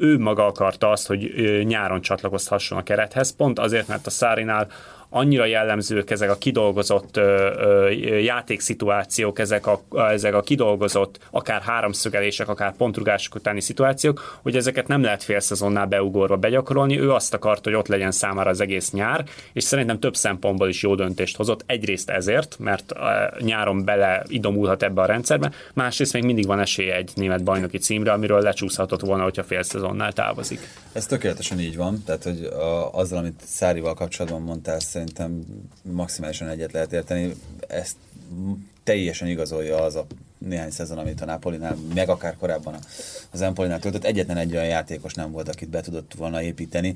[0.00, 1.32] ő maga akarta azt, hogy
[1.64, 4.68] nyáron csatlakozhasson a kerethez, pont azért, mert a Szárinál
[5.10, 12.48] annyira jellemzők ezek a kidolgozott ö, ö, játékszituációk, ezek a, ezek a kidolgozott akár háromszögelések,
[12.48, 16.98] akár pontrugások utáni szituációk, hogy ezeket nem lehet fél szezonnál beugorva begyakorolni.
[16.98, 20.82] Ő azt akarta, hogy ott legyen számára az egész nyár, és szerintem több szempontból is
[20.82, 21.62] jó döntést hozott.
[21.66, 22.92] Egyrészt ezért, mert
[23.38, 28.12] nyáron bele idomulhat ebbe a rendszerbe, másrészt még mindig van esélye egy német bajnoki címre,
[28.12, 30.68] amiről lecsúszhatott volna, hogyha fél szezonnál távozik.
[30.92, 35.44] Ez tökéletesen így van, tehát hogy a, azzal, amit Szárival kapcsolatban mondtál, szerintem
[35.82, 37.34] maximálisan egyet lehet érteni.
[37.68, 37.96] Ezt
[38.84, 40.06] teljesen igazolja az a
[40.38, 42.74] néhány szezon, amit a Napolinál, meg akár korábban
[43.30, 44.04] az Empolinál töltött.
[44.04, 46.94] Egyetlen egy olyan játékos nem volt, akit be tudott volna építeni,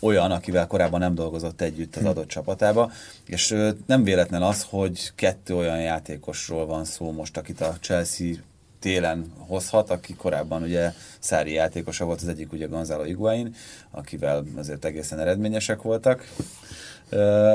[0.00, 2.08] olyan, akivel korábban nem dolgozott együtt az hm.
[2.08, 2.92] adott csapatába,
[3.26, 3.56] és
[3.86, 8.34] nem véletlen az, hogy kettő olyan játékosról van szó most, akit a Chelsea
[8.78, 13.54] télen hozhat, aki korábban ugye szári játékosa volt, az egyik ugye Gonzalo Higuain,
[13.90, 16.28] akivel azért egészen eredményesek voltak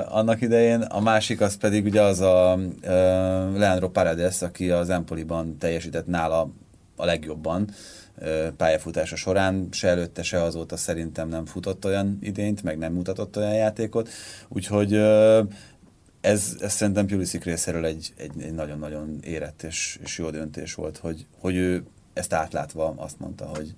[0.08, 0.82] annak idején.
[0.82, 2.90] A másik az pedig ugye az a uh,
[3.58, 6.50] Leandro Paredes, aki az Empoliban teljesített nála
[6.96, 7.70] a legjobban
[8.58, 13.54] pályafutása során, se előtte, se azóta szerintem nem futott olyan idényt, meg nem mutatott olyan
[13.54, 14.10] játékot,
[14.48, 14.94] úgyhogy
[16.22, 18.14] ez, ez szerintem Pulisic részéről egy
[18.56, 23.74] nagyon-nagyon érett és, és jó döntés volt, hogy, hogy ő ezt átlátva azt mondta, hogy,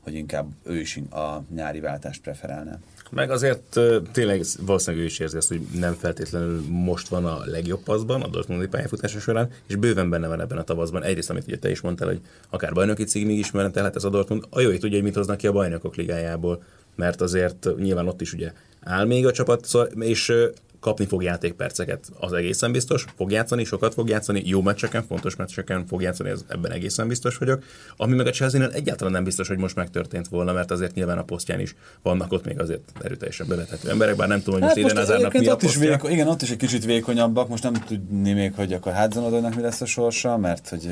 [0.00, 2.78] hogy inkább ő is a nyári váltást preferálná.
[3.10, 3.80] Meg azért
[4.12, 8.28] tényleg valószínűleg ő is érzi azt, hogy nem feltétlenül most van a legjobb paszban a
[8.28, 11.02] Dortmundi pályafutása során, és bőven benne van ebben a tavaszban.
[11.02, 14.44] Egyrészt, amit ugye te is mondtál, hogy akár bajnoki címig is tehát ez a Dortmund,
[14.50, 16.62] a jó, tudja, hogy mit hoznak ki a bajnokok ligájából,
[16.96, 20.32] mert azért nyilván ott is ugye áll még a csapat, és
[20.80, 25.86] kapni fog játékperceket, az egészen biztos, fog játszani, sokat fog játszani, jó meccseken, fontos meccseken
[25.86, 27.62] fog játszani, ez, ebben egészen biztos vagyok.
[27.96, 31.22] Ami meg a chelsea egyáltalán nem biztos, hogy most megtörtént volna, mert azért nyilván a
[31.22, 35.08] posztján is vannak ott még azért erőteljesen bevethető emberek, bár nem tudom, hogy most hát
[35.08, 38.32] Eden mi a ott is véko- Igen, ott is egy kicsit vékonyabbak, most nem tudni
[38.32, 40.88] még, hogy akkor Hádzanodónak mi lesz a sorsa, mert hogy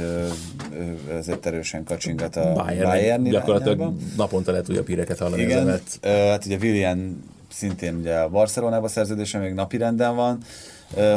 [1.12, 5.42] ezért erősen kacsingat a Bayern, Bayern Gyakorlatilag naponta lehet újabb híreket hallani.
[5.42, 10.38] Igen, hát ugye William szintén ugye a Barcelonában szerződése még napirenden van,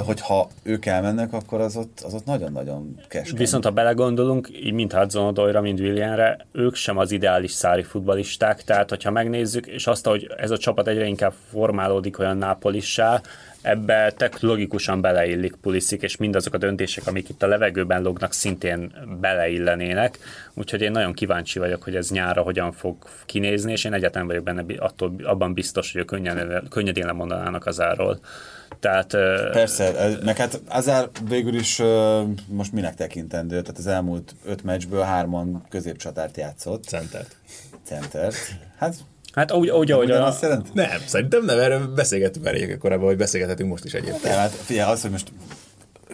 [0.06, 3.38] hogyha ők elmennek, akkor az ott, az ott nagyon-nagyon keskeny.
[3.38, 8.63] Viszont ha belegondolunk, így mind Hudson Odoyra, mind Williamre, ők sem az ideális szári futbalisták,
[8.63, 13.22] tehát hogyha megnézzük, és azt, hogy ez a csapat egyre inkább formálódik olyan nápolissá,
[13.62, 18.93] ebbe tök logikusan beleillik Pulisic, és mindazok a döntések, amik itt a levegőben lognak, szintén
[19.19, 20.19] beleillenének.
[20.54, 22.95] Úgyhogy én nagyon kíváncsi vagyok, hogy ez nyára hogyan fog
[23.26, 27.82] kinézni, és én egyáltalán vagyok benne attól, abban biztos, hogy a könnyen, könnyedén lemondanának az
[27.82, 28.19] árról.
[28.80, 29.08] Tehát,
[29.52, 31.82] Persze, meg hát Azár végül is
[32.45, 33.62] most minek tekintendő?
[33.62, 36.84] Tehát az elmúlt öt meccsből hárman középcsatárt játszott.
[36.84, 37.36] Centert.
[37.84, 38.36] Centert.
[38.78, 38.95] Hát
[39.32, 40.26] Hát úgy, úgy ahogy a...
[40.26, 40.70] azt jelenti?
[40.74, 44.34] Nem, szerintem nem, erről beszélgettünk már korábban, hogy beszélgethetünk most is egyébként.
[44.34, 45.32] Hát, figyelj, az, hogy most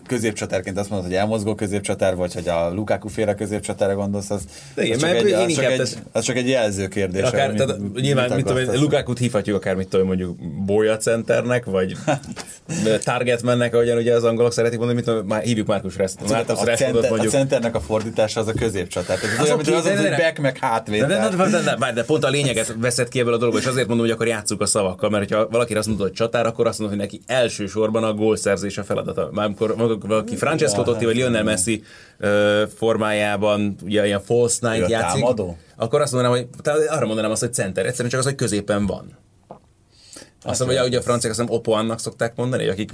[0.07, 4.41] középcsatárként azt mondod, hogy elmozgó középcsatár, vagy hogy a Lukaku féle középcsatára gondolsz, az,
[4.75, 7.21] De igen, az, csak, egy, az, csak egy, az csak egy jelző kérdés.
[7.21, 11.65] Akár, mit, tehát, mit, nyilván, mit tudom, Lukákut hívhatjuk akár, mit tudom, mondjuk Boya centernek,
[11.65, 11.95] vagy
[13.03, 16.31] targetmannek, ahogyan ugye az angolok szeretik mondani, mit tudom, már hívjuk Márkus Reszt.
[16.31, 17.33] Hát a, a, center, mondjuk.
[17.33, 19.17] a centernek a fordítása az a középcsatár.
[19.17, 21.05] Tehát az, az, az, az, az back meg hátvéd.
[21.05, 23.87] De, de, de, de, de, pont a lényeget veszed ki ebből a dologból, és azért
[23.87, 26.79] mondom, hogy akkor játsszuk a szavakkal, mert ha valaki azt mondja, hogy csatár, akkor azt
[26.79, 29.29] mondod, hogy neki elsősorban a gólszerzés a feladata.
[29.31, 31.83] Már amikor valaki Francesco Totti vagy Lionel Messi
[32.75, 35.57] formájában, ugye ilyen false night játszik, támadó?
[35.75, 36.47] akkor azt mondanám, hogy
[36.87, 39.17] arra mondanám azt, hogy center, egyszerűen csak az, hogy középen van.
[40.43, 42.91] Azt mondom, hogy ugye a franciák azt hiszem Opoannak szokták mondani, akik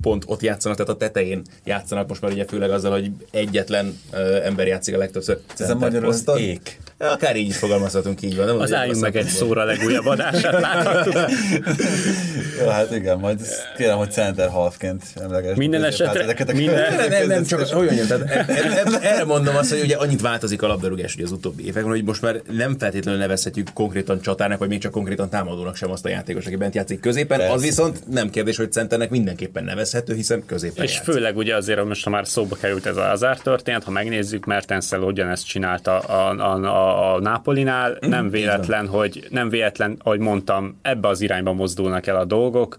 [0.00, 4.46] pont ott játszanak, tehát a tetején játszanak most már ugye főleg azzal, hogy egyetlen uh,
[4.46, 5.38] ember játszik a legtöbbször.
[5.58, 6.40] Ez a Magyarország?
[6.40, 6.80] Ék.
[6.98, 8.46] Akár így is fogalmazhatunk, így van.
[8.46, 11.14] Nem Az álljunk meg egy szóra legújabb adását, láthattuk.
[12.58, 13.40] ja, hát igen, majd
[13.76, 15.56] kérem, hogy center halfként emleges.
[15.56, 19.96] Minden esetre, minden, nem, nem, nem, csak hogy mondjam, tehát erre mondom azt, hogy ugye
[19.96, 24.20] annyit változik a labdarúgás ugye az utóbbi években, hogy most már nem feltétlenül nevezhetjük konkrétan
[24.20, 27.38] csatárnak, vagy még csak konkrétan támadónak sem azt a játékos, aki bent játszik középen.
[27.38, 27.52] Persze.
[27.52, 31.12] Az viszont nem kérdés, hogy centernek mindenképpen nevezhető, hiszen középen És játszik.
[31.12, 35.46] főleg ugye azért, most ha már szóba került ez az történet, ha megnézzük, Mertenszel ugyanezt
[35.46, 37.98] csinálta a, a, a a Nápolinál.
[38.06, 42.76] Mm, nem véletlen, hogy nem véletlen, ahogy mondtam, ebbe az irányba mozdulnak el a dolgok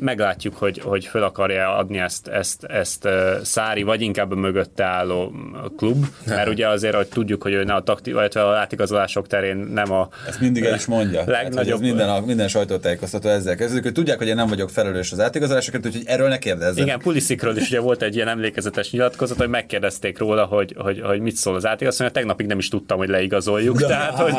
[0.00, 3.08] meglátjuk, hogy, hogy föl akarja adni ezt, ezt, ezt
[3.42, 5.32] Szári, vagy inkább a mögötte álló
[5.76, 9.56] klub, mert ugye azért, hogy tudjuk, hogy ő ne a takti, vagy a átigazolások terén
[9.56, 11.22] nem a Ezt mindig el is mondja.
[11.36, 11.80] Legnagyobb...
[11.80, 15.20] Hát, minden, a, minden sajtótájékoztató ezzel kezdődik, hogy tudják, hogy én nem vagyok felelős az
[15.20, 16.86] átigazolásokért, úgyhogy erről ne kérdezzenek.
[16.86, 21.20] Igen, Puliszikről is ugye volt egy ilyen emlékezetes nyilatkozat, hogy megkérdezték róla, hogy, hogy, hogy
[21.20, 23.80] mit szól az átigazolás, tegnapig nem is tudtam, hogy leigazoljuk.
[23.80, 24.34] De, tehát, hogy,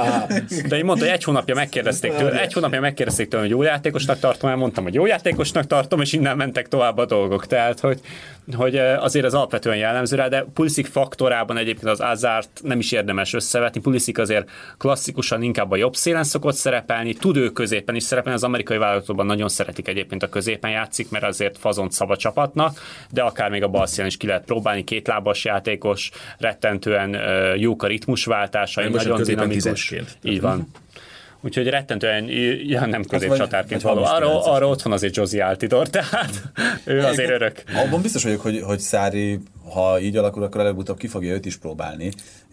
[0.68, 4.20] de én mondta, hogy egy hónapja megkérdezték tőle, egy hónapja megkérdezték tőle, hogy jó játékosnak
[4.20, 7.46] tartom, mondtam, hogy jó játékos játékosnak tartom, és innen mentek tovább a dolgok.
[7.46, 8.00] Tehát, hogy,
[8.56, 13.34] hogy azért az alapvetően jellemző rá, de Pulisic faktorában egyébként az Azárt nem is érdemes
[13.34, 13.82] összevetni.
[13.82, 18.44] Pulisic azért klasszikusan inkább a jobb szélen szokott szerepelni, tud ő középen is szerepelni, az
[18.44, 22.80] amerikai válogatottban nagyon szeretik egyébként a középen játszik, mert azért fazont szab a csapatnak,
[23.12, 27.18] de akár még a bal szélen is ki lehet próbálni, két lábas játékos, rettentően
[27.58, 29.94] jók a ritmusváltása, nagyon dinamikus.
[30.24, 30.68] Így van.
[31.46, 32.28] Úgyhogy rettentően,
[32.68, 34.04] ja, nem középcsatárként való.
[34.04, 36.42] Arra, arra ott van azért Josie Altidor, tehát
[36.84, 37.64] ő azért örök.
[37.86, 39.40] Abban biztos vagyok, hogy, hogy Szári,
[39.74, 42.12] ha így alakul, akkor előbb-utóbb ki fogja őt is próbálni,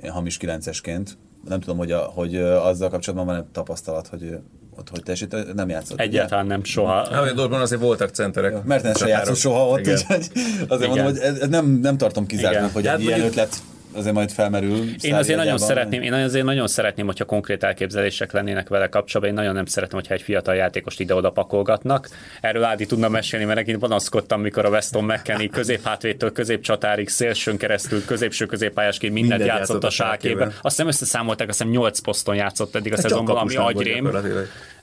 [0.09, 1.19] hamis kilencesként.
[1.49, 4.39] Nem tudom, hogy, a, hogy azzal kapcsolatban van-e tapasztalat, hogy
[4.77, 6.01] ott hogy teljesít, nem játszott.
[6.01, 6.55] Egyáltalán ugye?
[6.55, 6.95] nem, soha.
[6.95, 8.53] Hát, a Dortmund azért voltak centerek.
[8.53, 10.31] Ja, mert nem se játszott soha ott, úgyhogy
[10.69, 10.89] azért Igen.
[10.89, 13.57] mondom, hogy ez nem, nem tartom kizártnak, hogy egy ilyen ötlet
[13.95, 14.85] azért majd felmerül.
[15.01, 19.37] Én azért nagyon szeretném, én azért nagyon szeretném, hogyha konkrét elképzelések lennének vele kapcsolatban.
[19.37, 22.09] Én nagyon nem szeretem, hogyha egy fiatal játékost ide-oda pakolgatnak.
[22.41, 28.05] Erről Ádi tudna mesélni, mert megint panaszkodtam, mikor a Weston McKenny középhátvétől középcsatárig, szélsőn keresztül,
[28.05, 30.49] középső középpályásként mindent Minden játszott a sákében.
[30.49, 34.11] Azt hiszem összeszámolták, azt hiszem 8 poszton játszott eddig a hát szezonban, ami agyrém.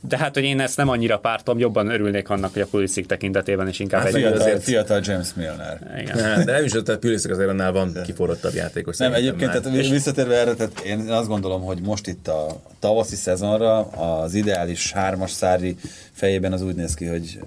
[0.01, 3.67] De hát, hogy én ezt nem annyira pártom, jobban örülnék annak, hogy a Pulisic tekintetében
[3.67, 4.63] is inkább hát egy fiatal, azért...
[4.63, 5.79] fiatal James Milner.
[6.01, 6.45] Igen.
[6.45, 8.97] De nem is, tehát Pulisic azért annál van kiforrottabb játékos.
[8.97, 9.89] Nem, egyébként, tehát és...
[9.89, 15.31] visszatérve erre, tehát én azt gondolom, hogy most itt a tavaszi szezonra az ideális hármas
[15.31, 15.75] szári
[16.11, 17.39] fejében az úgy néz ki, hogy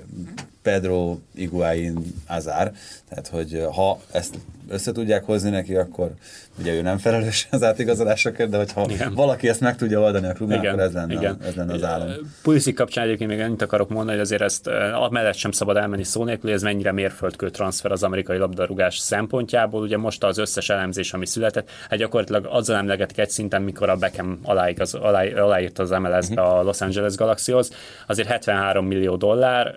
[0.63, 2.73] Pedro, Iguain, Azár,
[3.09, 4.35] tehát hogy ha ezt
[4.69, 6.15] össze tudják hozni neki, akkor
[6.59, 9.15] ugye ő nem felelős az átigazolásokért, de hogyha igen.
[9.15, 11.37] valaki ezt meg tudja oldani a klubnál, akkor ez lenne, igen.
[11.47, 12.09] ez lenne az állam.
[12.43, 14.71] Pulisic kapcsán egyébként még annyit akarok mondani, hogy azért ezt
[15.11, 19.83] mellett sem szabad elmenni szó nélkül, hogy ez mennyire mérföldkő transfer az amerikai labdarúgás szempontjából.
[19.83, 23.97] Ugye most az összes elemzés, ami született, hát gyakorlatilag azzal emlegetik egy szinten, mikor a
[23.97, 26.59] Beckham aláigaz, alá, aláírt az MLS-be uh-huh.
[26.59, 27.73] a Los Angeles Galaxyhoz,
[28.07, 29.77] azért 73 millió dollár,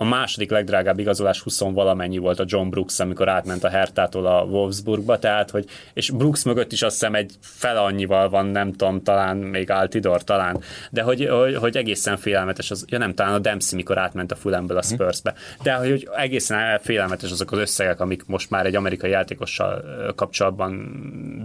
[0.00, 4.42] a második legdrágább igazolás 20 valamennyi volt a John Brooks, amikor átment a Hertától a
[4.42, 9.02] Wolfsburgba, tehát hogy, és Brooks mögött is azt hiszem egy fel annyival van, nem tudom,
[9.02, 13.38] talán még Altidor talán, de hogy, hogy, hogy egészen félelmetes, az, ja nem, talán a
[13.38, 18.00] Dempsey, mikor átment a Fulhamből a Spursbe, de hogy, hogy egészen félelmetes azok az összegek,
[18.00, 19.84] amik most már egy amerikai játékossal
[20.16, 20.94] kapcsolatban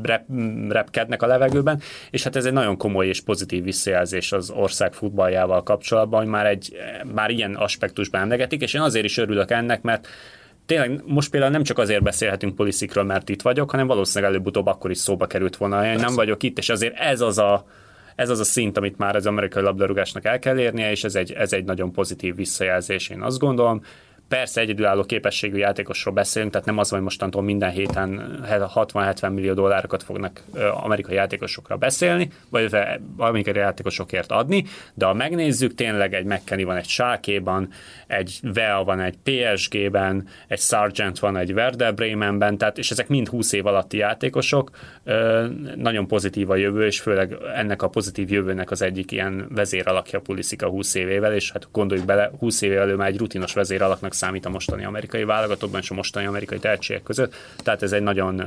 [0.03, 0.23] rep,
[0.69, 5.63] repkednek a levegőben, és hát ez egy nagyon komoly és pozitív visszajelzés az ország futballjával
[5.63, 6.75] kapcsolatban, hogy már egy
[7.13, 10.07] már ilyen aspektusban emleget, emlegetik, és én azért is örülök ennek, mert
[10.65, 14.91] tényleg most például nem csak azért beszélhetünk poliszikről, mert itt vagyok, hanem valószínűleg előbb-utóbb akkor
[14.91, 17.65] is szóba került volna, én nem vagyok itt, és azért ez az a
[18.15, 21.31] ez az a szint, amit már az amerikai labdarúgásnak el kell érnie, és ez egy,
[21.31, 23.81] ez egy nagyon pozitív visszajelzés, én azt gondolom.
[24.27, 30.03] Persze egyedülálló képességű játékosról beszélünk, tehát nem az, hogy mostantól minden héten 60-70 millió dollárokat
[30.03, 32.75] fognak amerikai játékosokra beszélni, vagy
[33.17, 37.69] amerikai játékosokért adni, de ha megnézzük, tényleg egy McKenny van egy Sákéban,
[38.07, 43.27] egy Vea van egy PSG-ben, egy Sargent van egy Werder Bremenben, tehát, és ezek mind
[43.27, 44.69] 20 év alatti játékosok,
[45.75, 50.61] nagyon pozitív a jövő, és főleg ennek a pozitív jövőnek az egyik ilyen vezéralakja Pulisic
[50.61, 54.45] a 20 évével, és hát gondoljuk bele, 20 évével ő már egy rutinos vezéralaknak számít
[54.45, 58.43] a mostani amerikai válogatottban és a mostani amerikai tehetségek között, tehát ez egy nagyon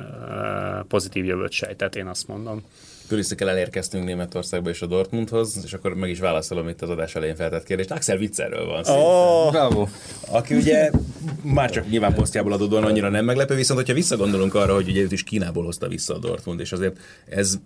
[0.89, 2.63] pozitív jövőt sejtett, én azt mondom.
[3.09, 7.37] Püliszikkel elérkeztünk Németországba és a Dortmundhoz, és akkor meg is válaszolom itt az adás elején
[7.37, 7.91] feltett kérdést.
[7.91, 8.95] Axel Witzerről van szó.
[8.95, 9.89] Oh, bravo.
[10.31, 10.91] Aki ugye
[11.43, 15.13] már csak nyilván posztjából adódóan annyira nem meglepő, viszont hogyha visszagondolunk arra, hogy ugye őt
[15.13, 16.99] is Kínából hozta vissza a Dortmund, és azért
[17.29, 17.59] ez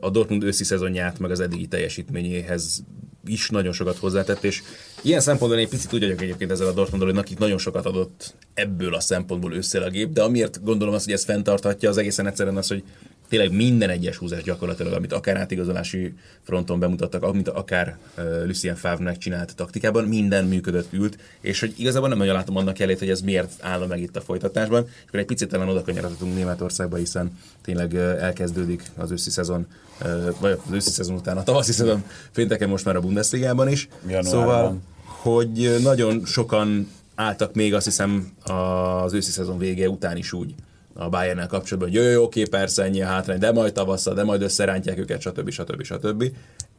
[0.00, 2.84] a Dortmund őszi szezonját, meg az eddigi teljesítményéhez
[3.26, 4.62] is nagyon sokat hozzátett, és
[5.02, 8.34] ilyen szempontból én picit úgy vagyok egyébként ezzel a Dortmundról, hogy nekik nagyon sokat adott
[8.54, 12.26] ebből a szempontból össze a gép, de amiért gondolom azt, hogy ez fenntarthatja, az egészen
[12.26, 12.82] egyszerűen az, hogy
[13.30, 19.18] tényleg minden egyes húzás gyakorlatilag, amit akár átigazolási fronton bemutattak, amit akár uh, Lucien Favre-nek
[19.18, 23.20] csinált taktikában, minden működött, ült, és hogy igazából nem nagyon látom annak elét, hogy ez
[23.20, 24.84] miért állna meg itt a folytatásban.
[24.86, 29.66] És akkor egy picit talán oda kanyarodhatunk Németországba, hiszen tényleg uh, elkezdődik az őszi szezon,
[30.00, 32.04] uh, vagy az őszi szezon után a tavaszi szezon
[32.34, 33.88] pénteken most már a Bundesligában is.
[34.06, 34.30] Januárban.
[34.30, 40.54] Szóval, hogy nagyon sokan álltak még azt hiszem az őszi szezon vége után is úgy,
[40.94, 44.24] a bayern kapcsolatban, hogy jó, jó, oké, persze ennyi a hátrány, de majd tavasszal, de
[44.24, 45.50] majd összerántják őket, stb.
[45.50, 45.82] stb.
[45.82, 46.22] stb.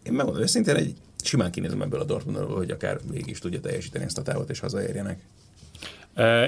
[0.03, 4.05] Én megmondom őszintén, egy simán kinézem ebből a Dortmundból, hogy akár végig is tudja teljesíteni
[4.05, 5.19] ezt a távot, és hazaérjenek.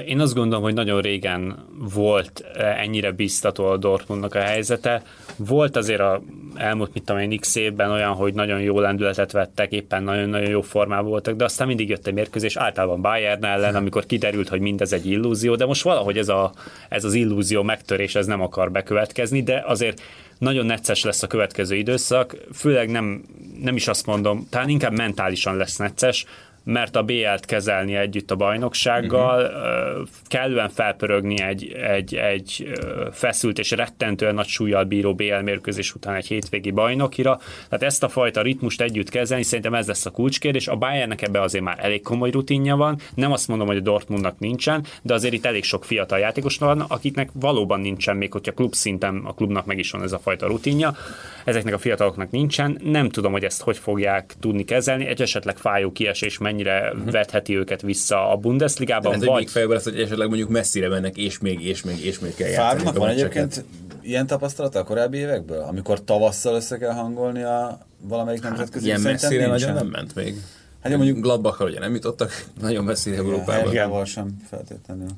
[0.06, 2.44] Én azt gondolom, hogy nagyon régen volt
[2.76, 5.02] ennyire biztató a Dortmundnak a helyzete.
[5.36, 6.22] Volt azért a
[6.54, 10.60] elmúlt, mit tudom én, x évben olyan, hogy nagyon jó lendületet vettek, éppen nagyon-nagyon jó
[10.60, 14.92] formában voltak, de aztán mindig jött egy mérkőzés, általában Bayern ellen, amikor kiderült, hogy mindez
[14.92, 16.52] egy illúzió, de most valahogy ez, a,
[16.88, 20.02] ez az illúzió megtörés, ez nem akar bekövetkezni, de azért
[20.38, 23.24] nagyon necces lesz a következő időszak, főleg nem,
[23.60, 26.24] nem is azt mondom, talán inkább mentálisan lesz necces,
[26.64, 30.08] mert a BL-t kezelni együtt a bajnoksággal, uh-huh.
[30.26, 32.72] kellően felpörögni egy, egy, egy
[33.12, 37.40] feszült és rettentően nagy súlyjal bíró BL mérkőzés után egy hétvégi bajnokira.
[37.68, 40.68] Tehát ezt a fajta ritmust együtt kezelni, szerintem ez lesz a kulcskérdés.
[40.68, 42.98] A Bayernnek ebbe azért már elég komoly rutinja van.
[43.14, 46.80] Nem azt mondom, hogy a Dortmundnak nincsen, de azért itt elég sok fiatal játékos van,
[46.80, 50.46] akiknek valóban nincsen, még hogyha klub szinten a klubnak meg is van ez a fajta
[50.46, 50.96] rutinja.
[51.44, 52.80] Ezeknek a fiataloknak nincsen.
[52.84, 55.06] Nem tudom, hogy ezt hogy fogják tudni kezelni.
[55.06, 57.10] Egy esetleg fájó kiesés mennyire uh-huh.
[57.10, 59.12] vetheti őket vissza a Bundesligában.
[59.12, 59.38] Tehát, vagy...
[59.38, 62.48] még fejbe lesz, hogy esetleg mondjuk messzire mennek, és még, és még, és még kell
[62.48, 62.78] játszani.
[62.78, 63.64] Fárnak van egyébként
[64.02, 65.60] ilyen tapasztalata a korábbi évekből?
[65.60, 70.36] Amikor tavasszal össze kell hangolni a valamelyik hát, nemzetközi Ilyen messzire nagyon nem ment még.
[70.82, 73.54] Hát mondjuk Gladbachal ugye nem jutottak nagyon messzire Európában.
[73.54, 75.08] Hergiával sem feltétlenül.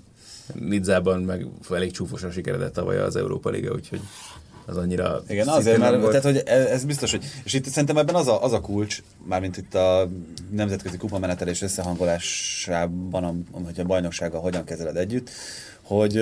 [0.54, 4.00] Nidzában meg elég csúfosan sikeredett tavaly az Európa Liga, úgyhogy
[4.66, 5.22] az annyira...
[5.28, 6.08] Igen, azért, mert volt.
[6.08, 7.24] tehát, hogy ez, ez, biztos, hogy...
[7.44, 10.08] És itt szerintem ebben az a, az a kulcs, mármint itt a
[10.50, 15.30] nemzetközi kupamenetelés összehangolásában, a, hogy a bajnoksággal hogyan kezeled együtt,
[15.82, 16.20] hogy,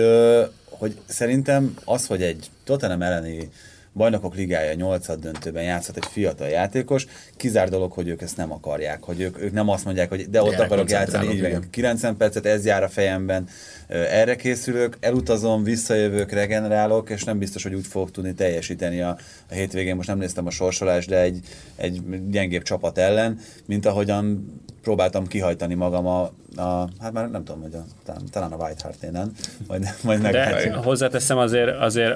[0.70, 3.50] hogy szerintem az, hogy egy Tottenham elleni
[3.94, 9.02] bajnokok ligája 8 döntőben játszhat egy fiatal játékos, kizár dolog, hogy ők ezt nem akarják,
[9.02, 11.70] hogy ők, ők nem azt mondják, hogy de ott de akarok játszani, így igen.
[11.70, 13.48] 90 percet, ez jár a fejemben,
[13.88, 19.16] erre készülök, elutazom, visszajövök, regenerálok, és nem biztos, hogy úgy fogok tudni teljesíteni a,
[19.50, 21.40] a hétvégén, most nem néztem a sorsolást, de egy,
[21.76, 24.46] egy gyengébb csapat ellen, mint ahogyan
[24.82, 26.22] próbáltam kihajtani magam a,
[26.56, 29.32] a hát már nem tudom, hogy a, talán, talán a White Hart énen,
[29.66, 32.14] majd, majd De hozzáteszem azért, azért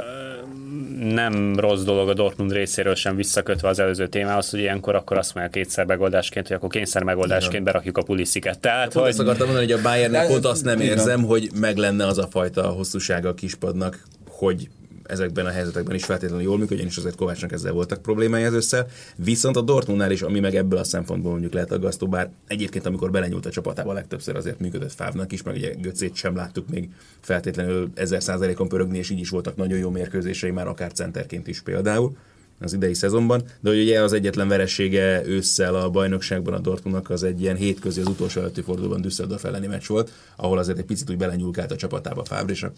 [0.98, 5.34] nem rossz dolog a Dortmund részéről sem visszakötve az előző témához, hogy ilyenkor akkor azt
[5.34, 8.58] mondják kétszer megoldásként, hogy akkor kényszer megoldásként berakjuk a pulisziket.
[8.58, 9.08] Tehát, hogy...
[9.08, 12.26] Azt akartam mondani, hogy a Bayernnek pont azt nem érzem, hogy meg lenne az a
[12.30, 14.68] fajta hosszúsága a kispadnak, hogy
[15.09, 18.86] ezekben a helyzetekben is feltétlenül jól működjön, és azért Kovácsnak ezzel voltak problémái az össze.
[19.16, 23.11] Viszont a Dortmundnál is, ami meg ebből a szempontból mondjuk lehet aggasztó, bár egyébként amikor
[23.11, 26.88] belenyúlt a csapatába legtöbbször azért működött Fávnak is, meg ugye Göcét sem láttuk még
[27.20, 31.61] feltétlenül ezer százalékon pörögni, és így is voltak nagyon jó mérkőzései, már akár centerként is
[31.61, 32.16] például
[32.61, 37.22] az idei szezonban, de hogy ugye az egyetlen veressége ősszel a bajnokságban a Dortmundnak az
[37.22, 41.11] egy ilyen hétközi az utolsó előtti fordulóban Düsseldorf elleni meccs volt, ahol azért egy picit
[41.11, 42.72] úgy belenyúlkált a csapatába Fábr, és a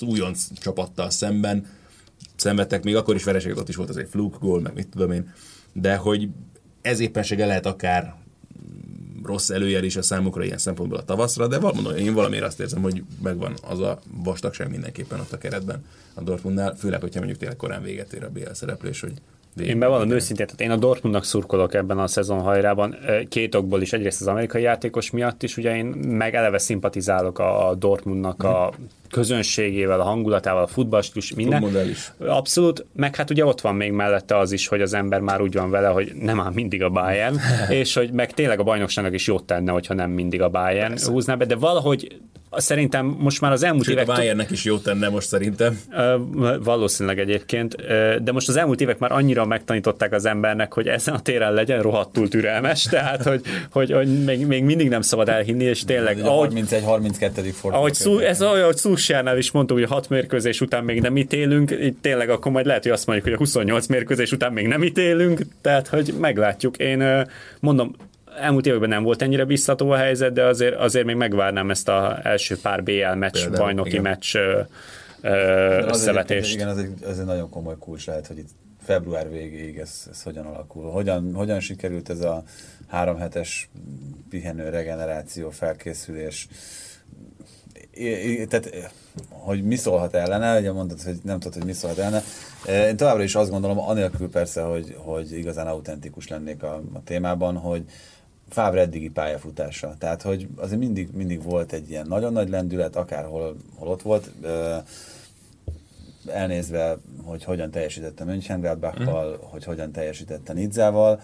[0.00, 1.66] az újonc csapattal szemben.
[2.36, 5.10] Szenvedtek, még akkor is vereséget, ott is volt az egy fluke gól, meg mit tudom
[5.10, 5.32] én,
[5.72, 6.28] de hogy
[6.82, 8.14] ez éppensége lehet akár
[9.22, 12.82] rossz előjel is a számukra ilyen szempontból a tavaszra, de valami, én valamiért azt érzem,
[12.82, 15.84] hogy megvan az a vastagság mindenképpen ott a keretben
[16.14, 19.12] a Dortmundnál, főleg, hogyha mondjuk tényleg korán véget ér a BL szereplés, hogy
[19.60, 22.96] én bevallom őszintén, tehát én a Dortmundnak szurkolok ebben a szezonhajrában,
[23.28, 27.74] két okból is, egyrészt az amerikai játékos miatt is, ugye én meg eleve szimpatizálok a
[27.78, 28.72] Dortmundnak a
[29.10, 31.88] közönségével, a hangulatával, a futballstílus, minden.
[31.88, 32.12] Is.
[32.18, 35.54] Abszolút, meg hát ugye ott van még mellette az is, hogy az ember már úgy
[35.54, 37.36] van vele, hogy nem áll mindig a Bayern,
[37.68, 41.10] és hogy meg tényleg a bajnokságnak is jót tenne, hogyha nem mindig a Bayern Persze.
[41.10, 42.20] húzná be, de valahogy
[42.50, 44.08] szerintem most már az elmúlt Sőt, évek...
[44.08, 45.80] a Bayernnek is jót tenne most szerintem.
[46.62, 47.76] Valószínűleg egyébként,
[48.22, 51.82] de most az elmúlt évek már annyira megtanították az embernek, hogy ezen a téren legyen
[51.82, 56.18] rohadtul türelmes, tehát hogy, hogy, hogy még, még mindig nem szabad elhinni, és tényleg...
[56.18, 57.50] A 31-32.
[57.52, 57.80] forduló.
[57.80, 61.16] Ahogy, szú, ez olyan, hogy Szúsjánál is mondtuk, hogy a hat mérkőzés után még nem
[61.16, 64.66] ítélünk, itt tényleg akkor majd lehet, hogy azt mondjuk, hogy a 28 mérkőzés után még
[64.66, 66.76] nem ítélünk, tehát hogy meglátjuk.
[66.76, 67.26] Én
[67.60, 67.94] mondom,
[68.40, 72.12] elmúlt években nem volt ennyire biztató a helyzet, de azért, azért még megvárnám ezt az
[72.22, 74.02] első pár BL meccs, Például, bajnoki igen.
[74.02, 74.36] meccs
[75.88, 76.54] összevetést.
[76.54, 78.48] Igen, az egy, az egy nagyon komoly kulcs lehet, hogy itt
[78.82, 80.90] február végéig ez, ez hogyan alakul?
[80.90, 82.42] Hogyan, hogyan sikerült ez a
[82.86, 83.70] három hetes
[84.30, 86.48] pihenő, regeneráció, felkészülés?
[88.48, 88.90] tehát,
[89.28, 92.22] hogy mi szólhat ellene, ugye mondtad, hogy nem tudod, hogy mi szólhat ellene.
[92.88, 97.56] Én továbbra is azt gondolom, anélkül persze, hogy, hogy igazán autentikus lennék a, a témában,
[97.56, 97.84] hogy
[98.48, 99.94] Fábre eddigi pályafutása.
[99.98, 104.30] Tehát, hogy azért mindig, mindig volt egy ilyen nagyon nagy lendület, akárhol hol ott volt,
[106.26, 109.48] elnézve, hogy hogyan teljesítette Mönchengladbachval, mm.
[109.50, 111.20] hogy hogyan teljesítette Nidzával,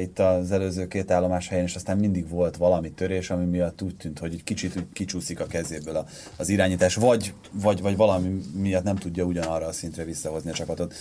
[0.00, 3.96] itt az előző két állomás helyen, és aztán mindig volt valami törés, ami miatt úgy
[3.96, 8.96] tűnt, hogy egy kicsit kicsúszik a kezéből az irányítás, vagy, vagy, vagy valami miatt nem
[8.96, 10.94] tudja ugyanarra a szintre visszahozni a csapatot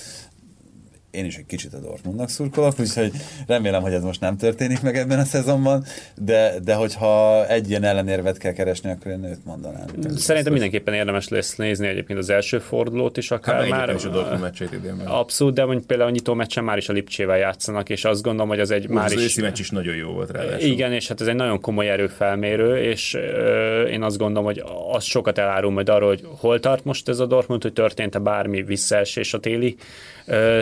[1.16, 3.12] én is egy kicsit a Dortmundnak szurkolok, úgyhogy
[3.48, 5.84] remélem, hogy ez most nem történik meg ebben a szezonban,
[6.16, 9.86] de, de hogyha egy ilyen ellenérvet kell keresni, akkor én őt mondanám.
[10.16, 13.94] Szerintem mindenképpen érdemes lesz nézni egyébként az első fordulót is akár hát, már.
[13.96, 15.08] Is a Dortmund meccsét idén meg.
[15.08, 18.50] Abszolút, de mondjuk például a nyitó meccsen már is a Lipcsével játszanak, és azt gondolom,
[18.50, 19.36] hogy az egy Úgy, már az is...
[19.36, 20.58] meccs is nagyon jó volt rá.
[20.60, 25.04] Igen, és hát ez egy nagyon komoly erőfelmérő, és ö, én azt gondolom, hogy az
[25.04, 29.34] sokat elárul majd arról, hogy hol tart most ez a Dortmund, hogy történt-e bármi visszaesés
[29.34, 29.76] a téli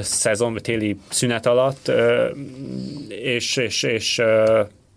[0.01, 1.91] szezon, téli szünet alatt,
[3.07, 4.21] és, és, és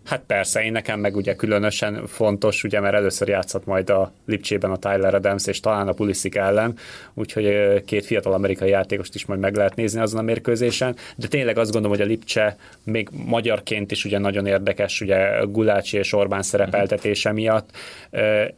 [0.07, 4.71] Hát persze, én nekem meg ugye különösen fontos, ugye, mert először játszott majd a Lipcsében
[4.71, 6.77] a Tyler Adams, és talán a Pulisic ellen,
[7.13, 7.47] úgyhogy
[7.85, 11.71] két fiatal amerikai játékost is majd meg lehet nézni azon a mérkőzésen, de tényleg azt
[11.71, 17.31] gondolom, hogy a Lipcse még magyarként is ugye nagyon érdekes, ugye Gulácsi és Orbán szerepeltetése
[17.31, 17.69] miatt,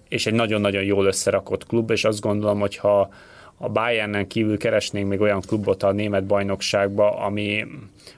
[0.10, 3.10] és egy nagyon-nagyon jól összerakott klub, és azt gondolom, hogy ha
[3.62, 7.66] a Bayernen kívül keresnénk még olyan klubot a német bajnokságba, ami,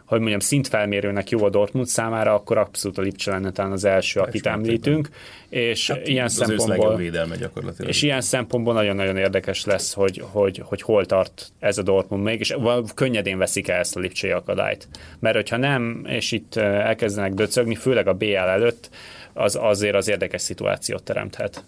[0.06, 4.20] hogy mondjam, szintfelmérőnek jó a Dortmund számára, akkor abszolút a Lipcse lenne talán az első,
[4.20, 5.10] akit említünk.
[5.50, 7.90] És hát, ilyen szempontból, védelme gyakorlatilag.
[7.90, 12.40] És ilyen szempontból nagyon-nagyon érdekes lesz, hogy, hogy, hogy hol tart ez a Dortmund még,
[12.40, 12.56] és
[12.96, 14.88] könnyedén veszik el ezt a Lipcsei akadályt.
[15.20, 18.90] Mert hogyha nem, és itt elkezdenek döcögni, főleg a BL előtt,
[19.34, 21.64] az azért az érdekes szituációt teremthet.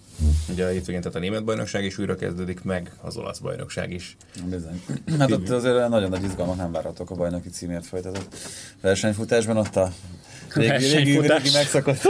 [0.49, 4.17] Ugye a hétvégén tehát a német bajnokság is újra kezdődik, meg az olasz bajnokság is.
[4.45, 4.83] Bizony.
[5.19, 8.35] Hát ott azért nagyon nagy izgalmak nem várhatók a bajnoki címért folytatott
[8.81, 9.91] versenyfutásban, ott a
[10.53, 12.01] régi, régi, régi, megszokott,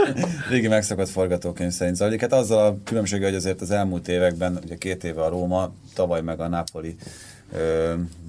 [0.48, 2.20] régi megszokott forgatókönyv szerint zajlik.
[2.20, 6.22] Hát azzal a különbsége, hogy azért az elmúlt években, ugye két éve a Róma, tavaly
[6.22, 6.96] meg a Napoli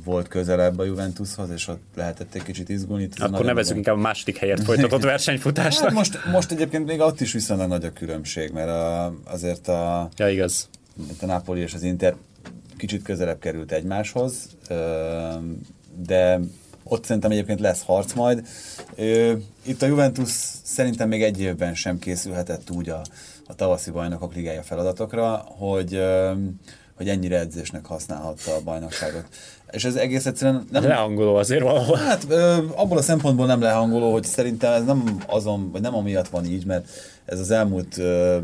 [0.04, 3.10] volt közelebb a Juventushoz, és ott lehetett egy kicsit izgulni.
[3.18, 5.84] Akkor nevezünk inkább a második helyet folytatott versenyfutásnak.
[5.84, 10.10] Hát most, most egyébként még ott is viszonylag nagy a különbség, mert a, azért a,
[10.16, 10.70] ja, igaz.
[11.22, 12.16] a Napoli és az Inter
[12.78, 14.34] kicsit közelebb került egymáshoz,
[16.08, 16.40] de
[16.84, 18.48] ott szerintem egyébként lesz harc majd.
[19.66, 20.32] Itt a Juventus
[20.64, 23.02] szerintem még egy évben sem készülhetett úgy a,
[23.48, 26.02] a tavaszi bajnokok ligája feladatokra, hogy
[26.96, 29.26] hogy ennyire edzésnek használhatta a bajnokságot.
[29.72, 30.84] És ez egész egyszerűen nem...
[30.84, 31.98] Lehangoló azért valahol.
[31.98, 36.28] Hát ö, abból a szempontból nem lehangoló, hogy szerintem ez nem azon, vagy nem amiatt
[36.28, 36.90] van így, mert
[37.26, 38.40] ez az elmúlt ö,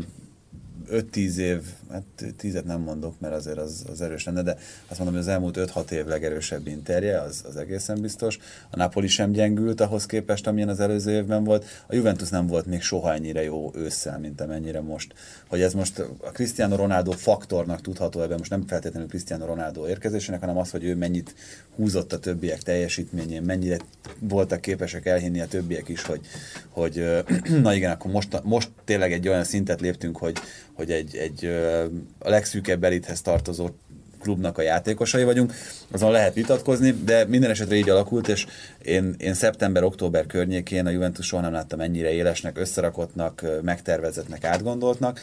[0.90, 1.60] 5-10 év,
[1.92, 4.56] hát 10 nem mondok, mert azért az, az erős lenne, de
[4.88, 8.38] azt mondom, hogy az elmúlt 5-6 év legerősebb interje, az, az egészen biztos.
[8.70, 11.64] A Napoli sem gyengült ahhoz képest, amilyen az előző évben volt.
[11.86, 15.14] A Juventus nem volt még soha ennyire jó ősszel, mint amennyire most.
[15.48, 20.40] Hogy ez most a Cristiano Ronaldo faktornak tudható ebben, most nem feltétlenül Cristiano Ronaldo érkezésének,
[20.40, 21.34] hanem az, hogy ő mennyit
[21.76, 23.76] húzott a többiek teljesítményén, mennyire
[24.18, 26.20] voltak képesek elhinni a többiek is, hogy,
[26.68, 27.22] hogy
[27.62, 30.36] na igen, akkor most, most tényleg egy olyan szintet léptünk, hogy,
[30.72, 31.50] hogy egy, egy
[32.18, 33.68] a legszűkebb elithez tartozó
[34.22, 35.52] klubnak a játékosai vagyunk,
[35.90, 38.46] azon lehet vitatkozni, de minden esetre így alakult, és
[38.82, 45.20] én, én szeptember-október környékén a Juventus soha nem láttam ennyire élesnek, összerakottnak, megtervezetnek, átgondoltnak,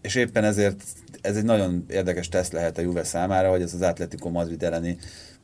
[0.00, 0.82] és éppen ezért
[1.20, 4.98] ez egy nagyon érdekes teszt lehet a Juve számára, hogy ez az Atletico Madrid elleni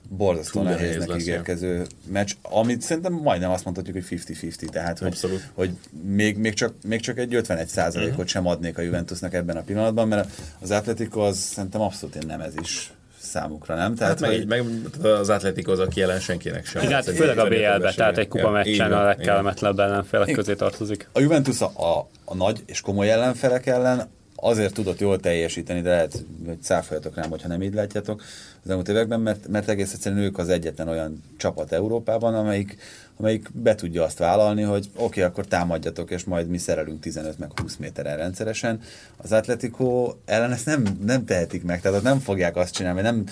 [0.09, 5.19] borzasztó nehéznek ígérkező meccs, amit szerintem majdnem azt mondhatjuk, hogy 50-50, tehát hogy,
[5.53, 5.71] hogy
[6.03, 8.27] még, még, csak, még csak egy 51 százalékot uh-huh.
[8.27, 10.31] sem adnék a Juventusnak ebben a pillanatban, mert
[10.61, 13.95] az Atletico az szerintem abszolút nem ez is számukra, nem?
[13.95, 14.47] Tehát, hát meg, hogy...
[14.47, 14.65] meg
[15.03, 16.83] az Atletico az, aki jelen senkinek sem.
[16.83, 21.09] Igen, hát főleg a BL-be, tehát egy kupa meccsen a legkellemetlenebb ellenfelek közé tartozik.
[21.13, 25.91] A Juventus a, a, a nagy és komoly ellenfelek ellen azért tudott jól teljesíteni, de
[25.91, 28.23] lehet, hogy száfoljatok rám, hogyha nem így látjátok
[28.65, 32.77] az elmúlt években, mert, mert egész egyszerűen ők az egyetlen olyan csapat Európában, amelyik,
[33.17, 37.39] amelyik be tudja azt vállalni, hogy oké, okay, akkor támadjatok, és majd mi szerelünk 15
[37.39, 38.81] meg 20 méteren rendszeresen.
[39.17, 43.25] Az Atletico ellen ezt nem, nem tehetik meg, tehát ott nem fogják azt csinálni, nem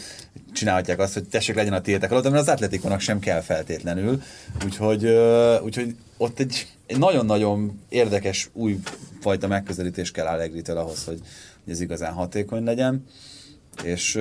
[0.55, 4.23] csinálhatják azt, hogy tessék legyen a tiétek alatt, mert az Atletikónak sem kell feltétlenül.
[4.65, 5.05] Úgyhogy,
[5.63, 8.79] úgyhogy ott egy, egy nagyon-nagyon érdekes új
[9.21, 11.21] fajta megközelítés kell allegri ahhoz, hogy,
[11.65, 13.05] hogy ez igazán hatékony legyen.
[13.83, 14.19] És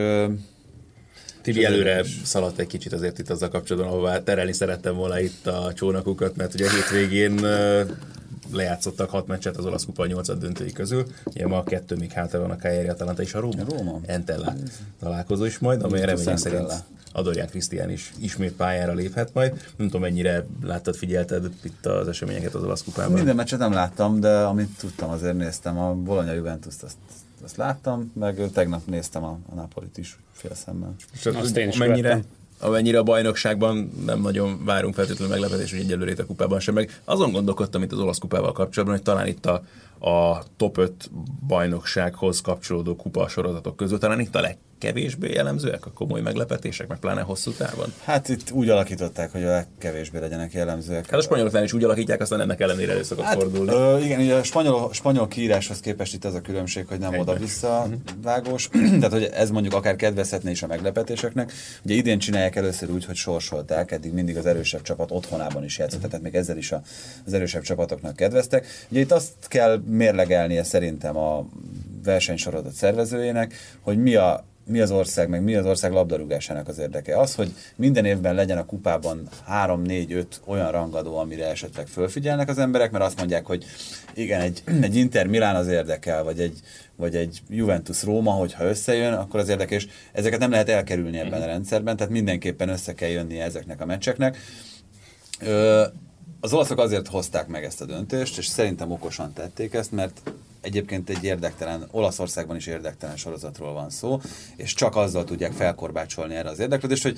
[1.41, 5.73] Tibi előre szaladt egy kicsit azért itt azzal kapcsolatban, ahová terelni szerettem volna itt a
[5.73, 7.45] csónakukat, mert ugye a hétvégén
[8.51, 11.05] lejátszottak hat meccset az olasz kupa 8 döntői közül.
[11.23, 13.61] Ugye ma a kettő még hátra van a Cagliari Atalanta és a Róma.
[13.61, 13.99] A Róma.
[14.05, 14.53] Entella
[14.99, 16.83] találkozó is majd, amely remények szerint
[17.13, 19.51] Adorján Krisztián is ismét pályára léphet majd.
[19.51, 23.13] Nem tudom, mennyire láttad, figyelted itt az eseményeket az olasz kupában.
[23.13, 25.79] Minden meccset nem láttam, de amit tudtam, azért néztem.
[25.79, 26.97] A Bologna Juventus azt,
[27.43, 30.95] azt láttam, meg tegnap néztem a, a Napolit is fél szemmel.
[31.33, 32.31] Azt én is mennyire, követtem.
[32.63, 37.01] Amennyire a bajnokságban nem nagyon várunk feltétlenül meglepetés, hogy egyelőre itt a kupában sem, meg
[37.05, 39.63] azon gondolkodtam itt az olasz kupával kapcsolatban, hogy talán itt a,
[40.09, 41.09] a top 5
[41.47, 44.41] bajnoksághoz kapcsolódó kupa sorozatok közül talán itt a
[44.83, 47.93] legkevésbé jellemzőek a komoly meglepetések, meg pláne hosszú távon.
[48.03, 51.09] Hát itt úgy alakították, hogy a legkevésbé legyenek jellemzőek.
[51.09, 53.71] Hát a spanyoloknál is úgy alakítják, aztán ennek ellenére elő szokott Hát, fordulni.
[53.71, 57.87] ö, igen, ugye a spanyol, spanyol kiíráshoz képest itt az a különbség, hogy nem oda-vissza
[58.21, 58.69] vágós.
[58.99, 61.51] Tehát, hogy ez mondjuk akár kedvezhetne is a meglepetéseknek.
[61.83, 66.01] Ugye idén csinálják először úgy, hogy sorsolták, eddig mindig az erősebb csapat otthonában is játszott,
[66.01, 66.81] tehát még ezzel is a,
[67.25, 68.85] az erősebb csapatoknak kedveztek.
[68.89, 71.45] Ugye itt azt kell mérlegelnie szerintem a
[72.03, 77.19] versenysorozat szervezőjének, hogy mi a mi az ország, meg mi az ország labdarúgásának az érdeke.
[77.19, 82.49] Az, hogy minden évben legyen a kupában 3, 4, 5 olyan rangadó, amire esetleg fölfigyelnek
[82.49, 83.65] az emberek, mert azt mondják, hogy
[84.13, 86.59] igen, egy, egy Inter Milán az érdekel, vagy egy,
[86.95, 89.87] vagy egy Juventus Róma, hogyha összejön, akkor az érdekes.
[90.11, 94.37] Ezeket nem lehet elkerülni ebben a rendszerben, tehát mindenképpen össze kell jönnie ezeknek a meccseknek.
[95.39, 95.85] Ö,
[96.39, 100.21] az olaszok azért hozták meg ezt a döntést, és szerintem okosan tették ezt, mert
[100.63, 104.19] egyébként egy érdektelen, Olaszországban is érdektelen sorozatról van szó,
[104.55, 107.17] és csak azzal tudják felkorbácsolni erre az érdeklődést, hogy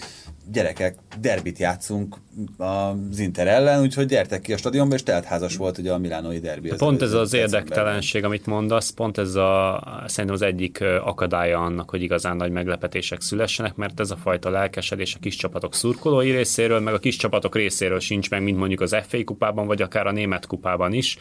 [0.51, 2.15] gyerekek, derbit játszunk
[2.57, 6.71] az Inter ellen, úgyhogy gyertek ki a stadionba, és teltházas volt ugye a Milánói derbi.
[6.77, 12.01] Pont ez az érdektelenség, amit mondasz, pont ez a, szerintem az egyik akadálya annak, hogy
[12.01, 16.93] igazán nagy meglepetések szülessenek, mert ez a fajta lelkesedés a kis csapatok szurkolói részéről, meg
[16.93, 20.45] a kis csapatok részéről sincs meg, mint mondjuk az FA kupában, vagy akár a német
[20.45, 21.17] kupában is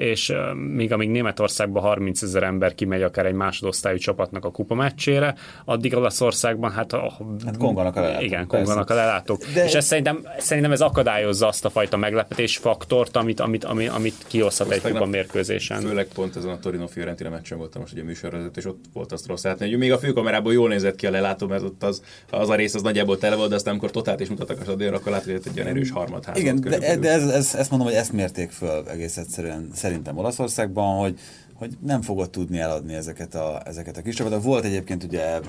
[0.00, 4.74] és ö, míg amíg Németországban 30 ezer ember kimegy akár egy másodosztályú csapatnak a kupa
[4.74, 5.34] meccsére,
[5.64, 7.12] addig Olaszországban hát, a,
[7.44, 8.64] Hát konganak a lelátók, Igen, persze.
[8.64, 9.44] konganak a lelátók.
[9.54, 9.64] De-.
[9.64, 14.14] És ez szerintem, szerintem ez akadályozza azt a fajta meglepetés faktort, amit, amit, amit, amit
[14.26, 15.80] kihozhat egy kupa mérkőzésen.
[15.80, 19.26] Főleg pont ezen a Torino Fiorentina meccsen voltam most ugye műsorvezető, és ott volt azt
[19.26, 22.48] rossz látni, hogy még a főkamerából jól nézett ki a lelátó, mert ott az, az
[22.48, 25.12] a rész az nagyjából tele volt, de aztán amikor totált is mutattak a stadionra, akkor
[25.12, 28.12] látod, hogy egy ilyen erős harmadház Igen, de, de ez, ez, ezt mondom, hogy ezt
[28.12, 31.18] mérték föl egész egyszerűen szerintem Olaszországban, hogy
[31.60, 34.44] hogy nem fogod tudni eladni ezeket a, ezeket a kis csapatokat.
[34.44, 35.40] Volt egyébként ugye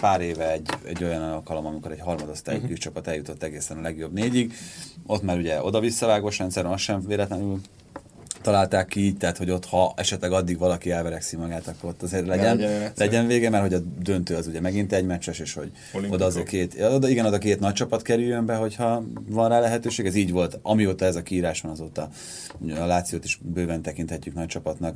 [0.00, 2.72] pár éve egy, egy olyan alkalom, amikor egy harmadosztályú uh-huh.
[2.72, 4.52] kis csapat eljutott egészen a legjobb négyig.
[5.06, 7.60] Ott már ugye oda-visszavágós rendszerben, az sem véletlenül
[8.42, 12.26] találták ki így, tehát hogy ott, ha esetleg addig valaki elverekszi magát, akkor ott azért
[12.26, 13.06] legyen, legyen legyen, egyszer.
[13.06, 16.14] legyen vége, mert hogy a döntő az ugye megint egy meccses, és hogy Olimpikok.
[16.14, 19.60] oda azért két, ja, oda, igen, oda két nagy csapat kerüljön be, hogyha van rá
[19.60, 20.06] lehetőség.
[20.06, 22.08] Ez így volt, amióta ez a kiírás van, azóta
[22.80, 24.94] a Lációt is bőven tekinthetjük nagy csapatnak,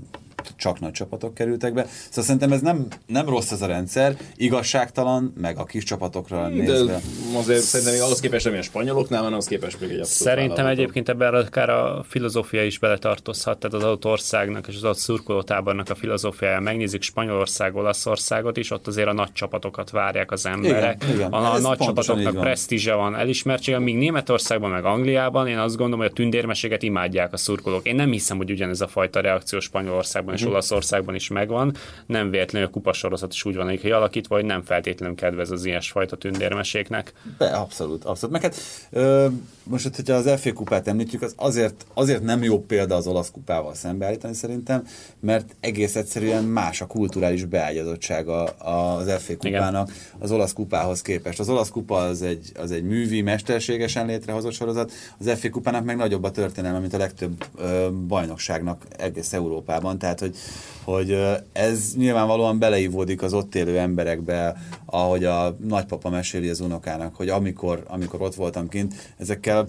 [0.56, 1.86] csak nagy csapatok kerültek be.
[2.08, 6.54] Szóval szerintem ez nem, nem rossz ez a rendszer, igazságtalan, meg a kis csapatokra De
[6.54, 7.00] nézve.
[7.36, 10.80] azért szerintem ahhoz képest, ami a spanyoloknál van, ahhoz képest még egy abszolút Szerintem vállalható.
[10.80, 15.90] egyébként ebben akár a filozófia is beletartozhat, tehát az adott országnak és az adott szurkolótábornak
[15.90, 16.60] a filozófiája.
[16.60, 21.02] Megnézzük Spanyolország, Olaszországot is, ott azért a nagy csapatokat várják az emberek.
[21.02, 21.32] Igen, igen.
[21.32, 22.42] A, a nagy csapatoknak van.
[22.42, 27.36] presztízse van, elismertsége, míg Németországban, meg Angliában én azt gondolom, hogy a tündérmeséget imádják a
[27.36, 27.86] szurkolók.
[27.86, 30.42] Én nem hiszem, hogy ugyanez a fajta reakció Spanyolországban Mhm.
[30.42, 31.74] és Olaszországban is megvan.
[32.06, 36.16] Nem véletlenül a kupasorozat is úgy van hogy alakítva, hogy nem feltétlenül kedvez az ilyesfajta
[36.16, 37.12] tündérmeséknek.
[37.38, 38.32] Be, abszolút, abszolút.
[38.32, 38.56] Meg hát,
[38.90, 39.26] ö,
[39.64, 43.74] most, hogyha az FA kupát említjük, az azért, azért nem jó példa az olasz kupával
[43.74, 44.86] szembeállítani szerintem,
[45.20, 51.40] mert egész egyszerűen más a kulturális beágyazottsága az FA kupának az olasz kupához képest.
[51.40, 55.96] Az olasz kupa az egy, az egy művi, mesterségesen létrehozott sorozat, az FA kupának meg
[55.96, 60.36] nagyobb a történelme, mint a legtöbb ö, bajnokságnak egész Európában, tehát hogy,
[60.84, 61.18] hogy
[61.52, 67.84] ez nyilvánvalóan beleívódik az ott élő emberekbe, ahogy a nagypapa meséli az unokának, hogy amikor,
[67.88, 69.68] amikor ott voltam kint, ezekkel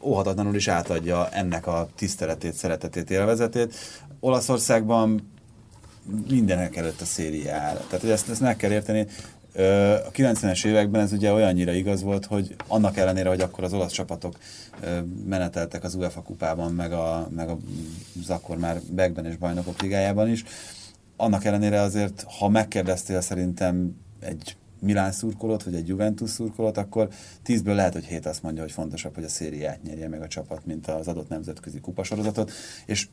[0.00, 3.74] óhatatlanul is átadja ennek a tiszteletét, szeretetét, élvezetét.
[4.20, 5.30] Olaszországban
[6.28, 7.76] mindenek előtt a széria áll.
[7.76, 9.06] Tehát, hogy ezt, ezt meg kell érteni.
[9.54, 13.92] A 90-es években ez ugye olyannyira igaz volt, hogy annak ellenére, hogy akkor az olasz
[13.92, 14.38] csapatok
[15.24, 17.48] meneteltek az UEFA kupában, meg, a, meg
[18.22, 20.44] az akkor már Begben és Bajnokok Ligájában is,
[21.16, 27.08] annak ellenére azért, ha megkérdeztél szerintem egy Milán szurkolót, vagy egy Juventus szurkolót, akkor
[27.42, 30.66] tízből lehet, hogy hét azt mondja, hogy fontosabb, hogy a szériát nyerje meg a csapat,
[30.66, 32.50] mint az adott nemzetközi kupasorozatot,
[32.86, 33.08] és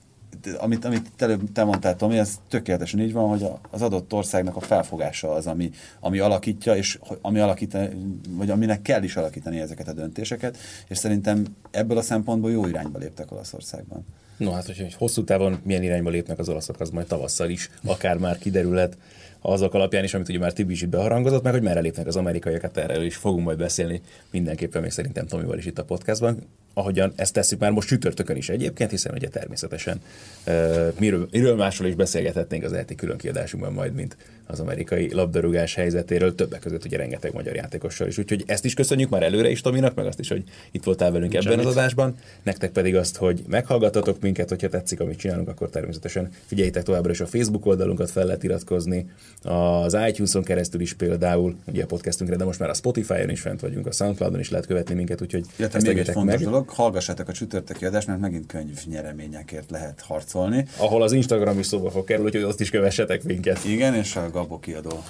[0.58, 4.56] amit, amit te, előbb te mondtál, Tomi, ez tökéletesen így van, hogy az adott országnak
[4.56, 7.90] a felfogása az, ami, ami alakítja, és ami alakítani,
[8.30, 10.58] vagy aminek kell is alakítani ezeket a döntéseket,
[10.88, 14.06] és szerintem ebből a szempontból jó irányba léptek Olaszországban.
[14.38, 18.18] No hát, hogy hosszú távon milyen irányba lépnek az olaszok, az majd tavasszal is, akár
[18.18, 18.98] már kiderülhet
[19.42, 22.62] azok alapján is, amit ugye már Tibi is beharangozott, meg hogy merre lépnek az amerikaiak,
[22.62, 24.02] hát erről is fogunk majd beszélni
[24.32, 26.38] mindenképpen, még szerintem Tomival is itt a podcastban
[26.80, 30.02] ahogyan ezt tesszük már most csütörtökön is egyébként, hiszen ugye természetesen
[30.48, 34.18] uh, miről, miről másról is beszélgethetnénk az ELTI külön kiadásunkban majd, mint
[34.52, 38.18] az amerikai labdarúgás helyzetéről, többek között ugye rengeteg magyar játékossal is.
[38.18, 41.32] Úgyhogy ezt is köszönjük már előre is Tominak, meg azt is, hogy itt voltál velünk
[41.32, 42.16] Nincs ebben az adásban.
[42.44, 47.20] Nektek pedig azt, hogy meghallgatatok minket, hogyha tetszik, amit csinálunk, akkor természetesen figyeljétek továbbra is
[47.20, 49.10] a Facebook oldalunkat, fel lehet iratkozni,
[49.44, 53.60] az iTunes-on keresztül is például, ugye a podcastunkra, de most már a Spotify-on is fent
[53.60, 56.44] vagyunk, a Soundcloud-on is lehet követni minket, úgyhogy Illetve ezt még egy fontos meg.
[56.44, 60.66] dolog, hallgassátok a csütörtöki adást, mert megint könyvnyereményekért lehet harcolni.
[60.78, 63.66] Ahol az Instagram is szóba fog kerülni, úgyhogy azt is kövessetek minket.
[63.66, 65.04] Igen, és a Gabó kiadó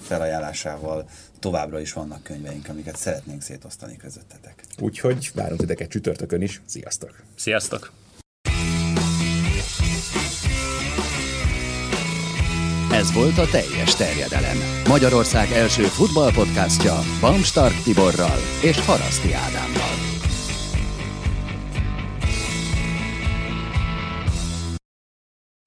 [0.00, 1.08] felajánlásával
[1.38, 4.64] továbbra is vannak könyveink, amiket szeretnénk szétosztani közöttetek.
[4.78, 6.62] Úgyhogy várunk titeket csütörtökön is.
[6.66, 7.22] Sziasztok!
[7.36, 7.92] Sziasztok!
[12.92, 14.56] Ez volt a teljes terjedelem.
[14.88, 20.15] Magyarország első futballpodcastja Bamstark Tiborral és Haraszti Ádámmal.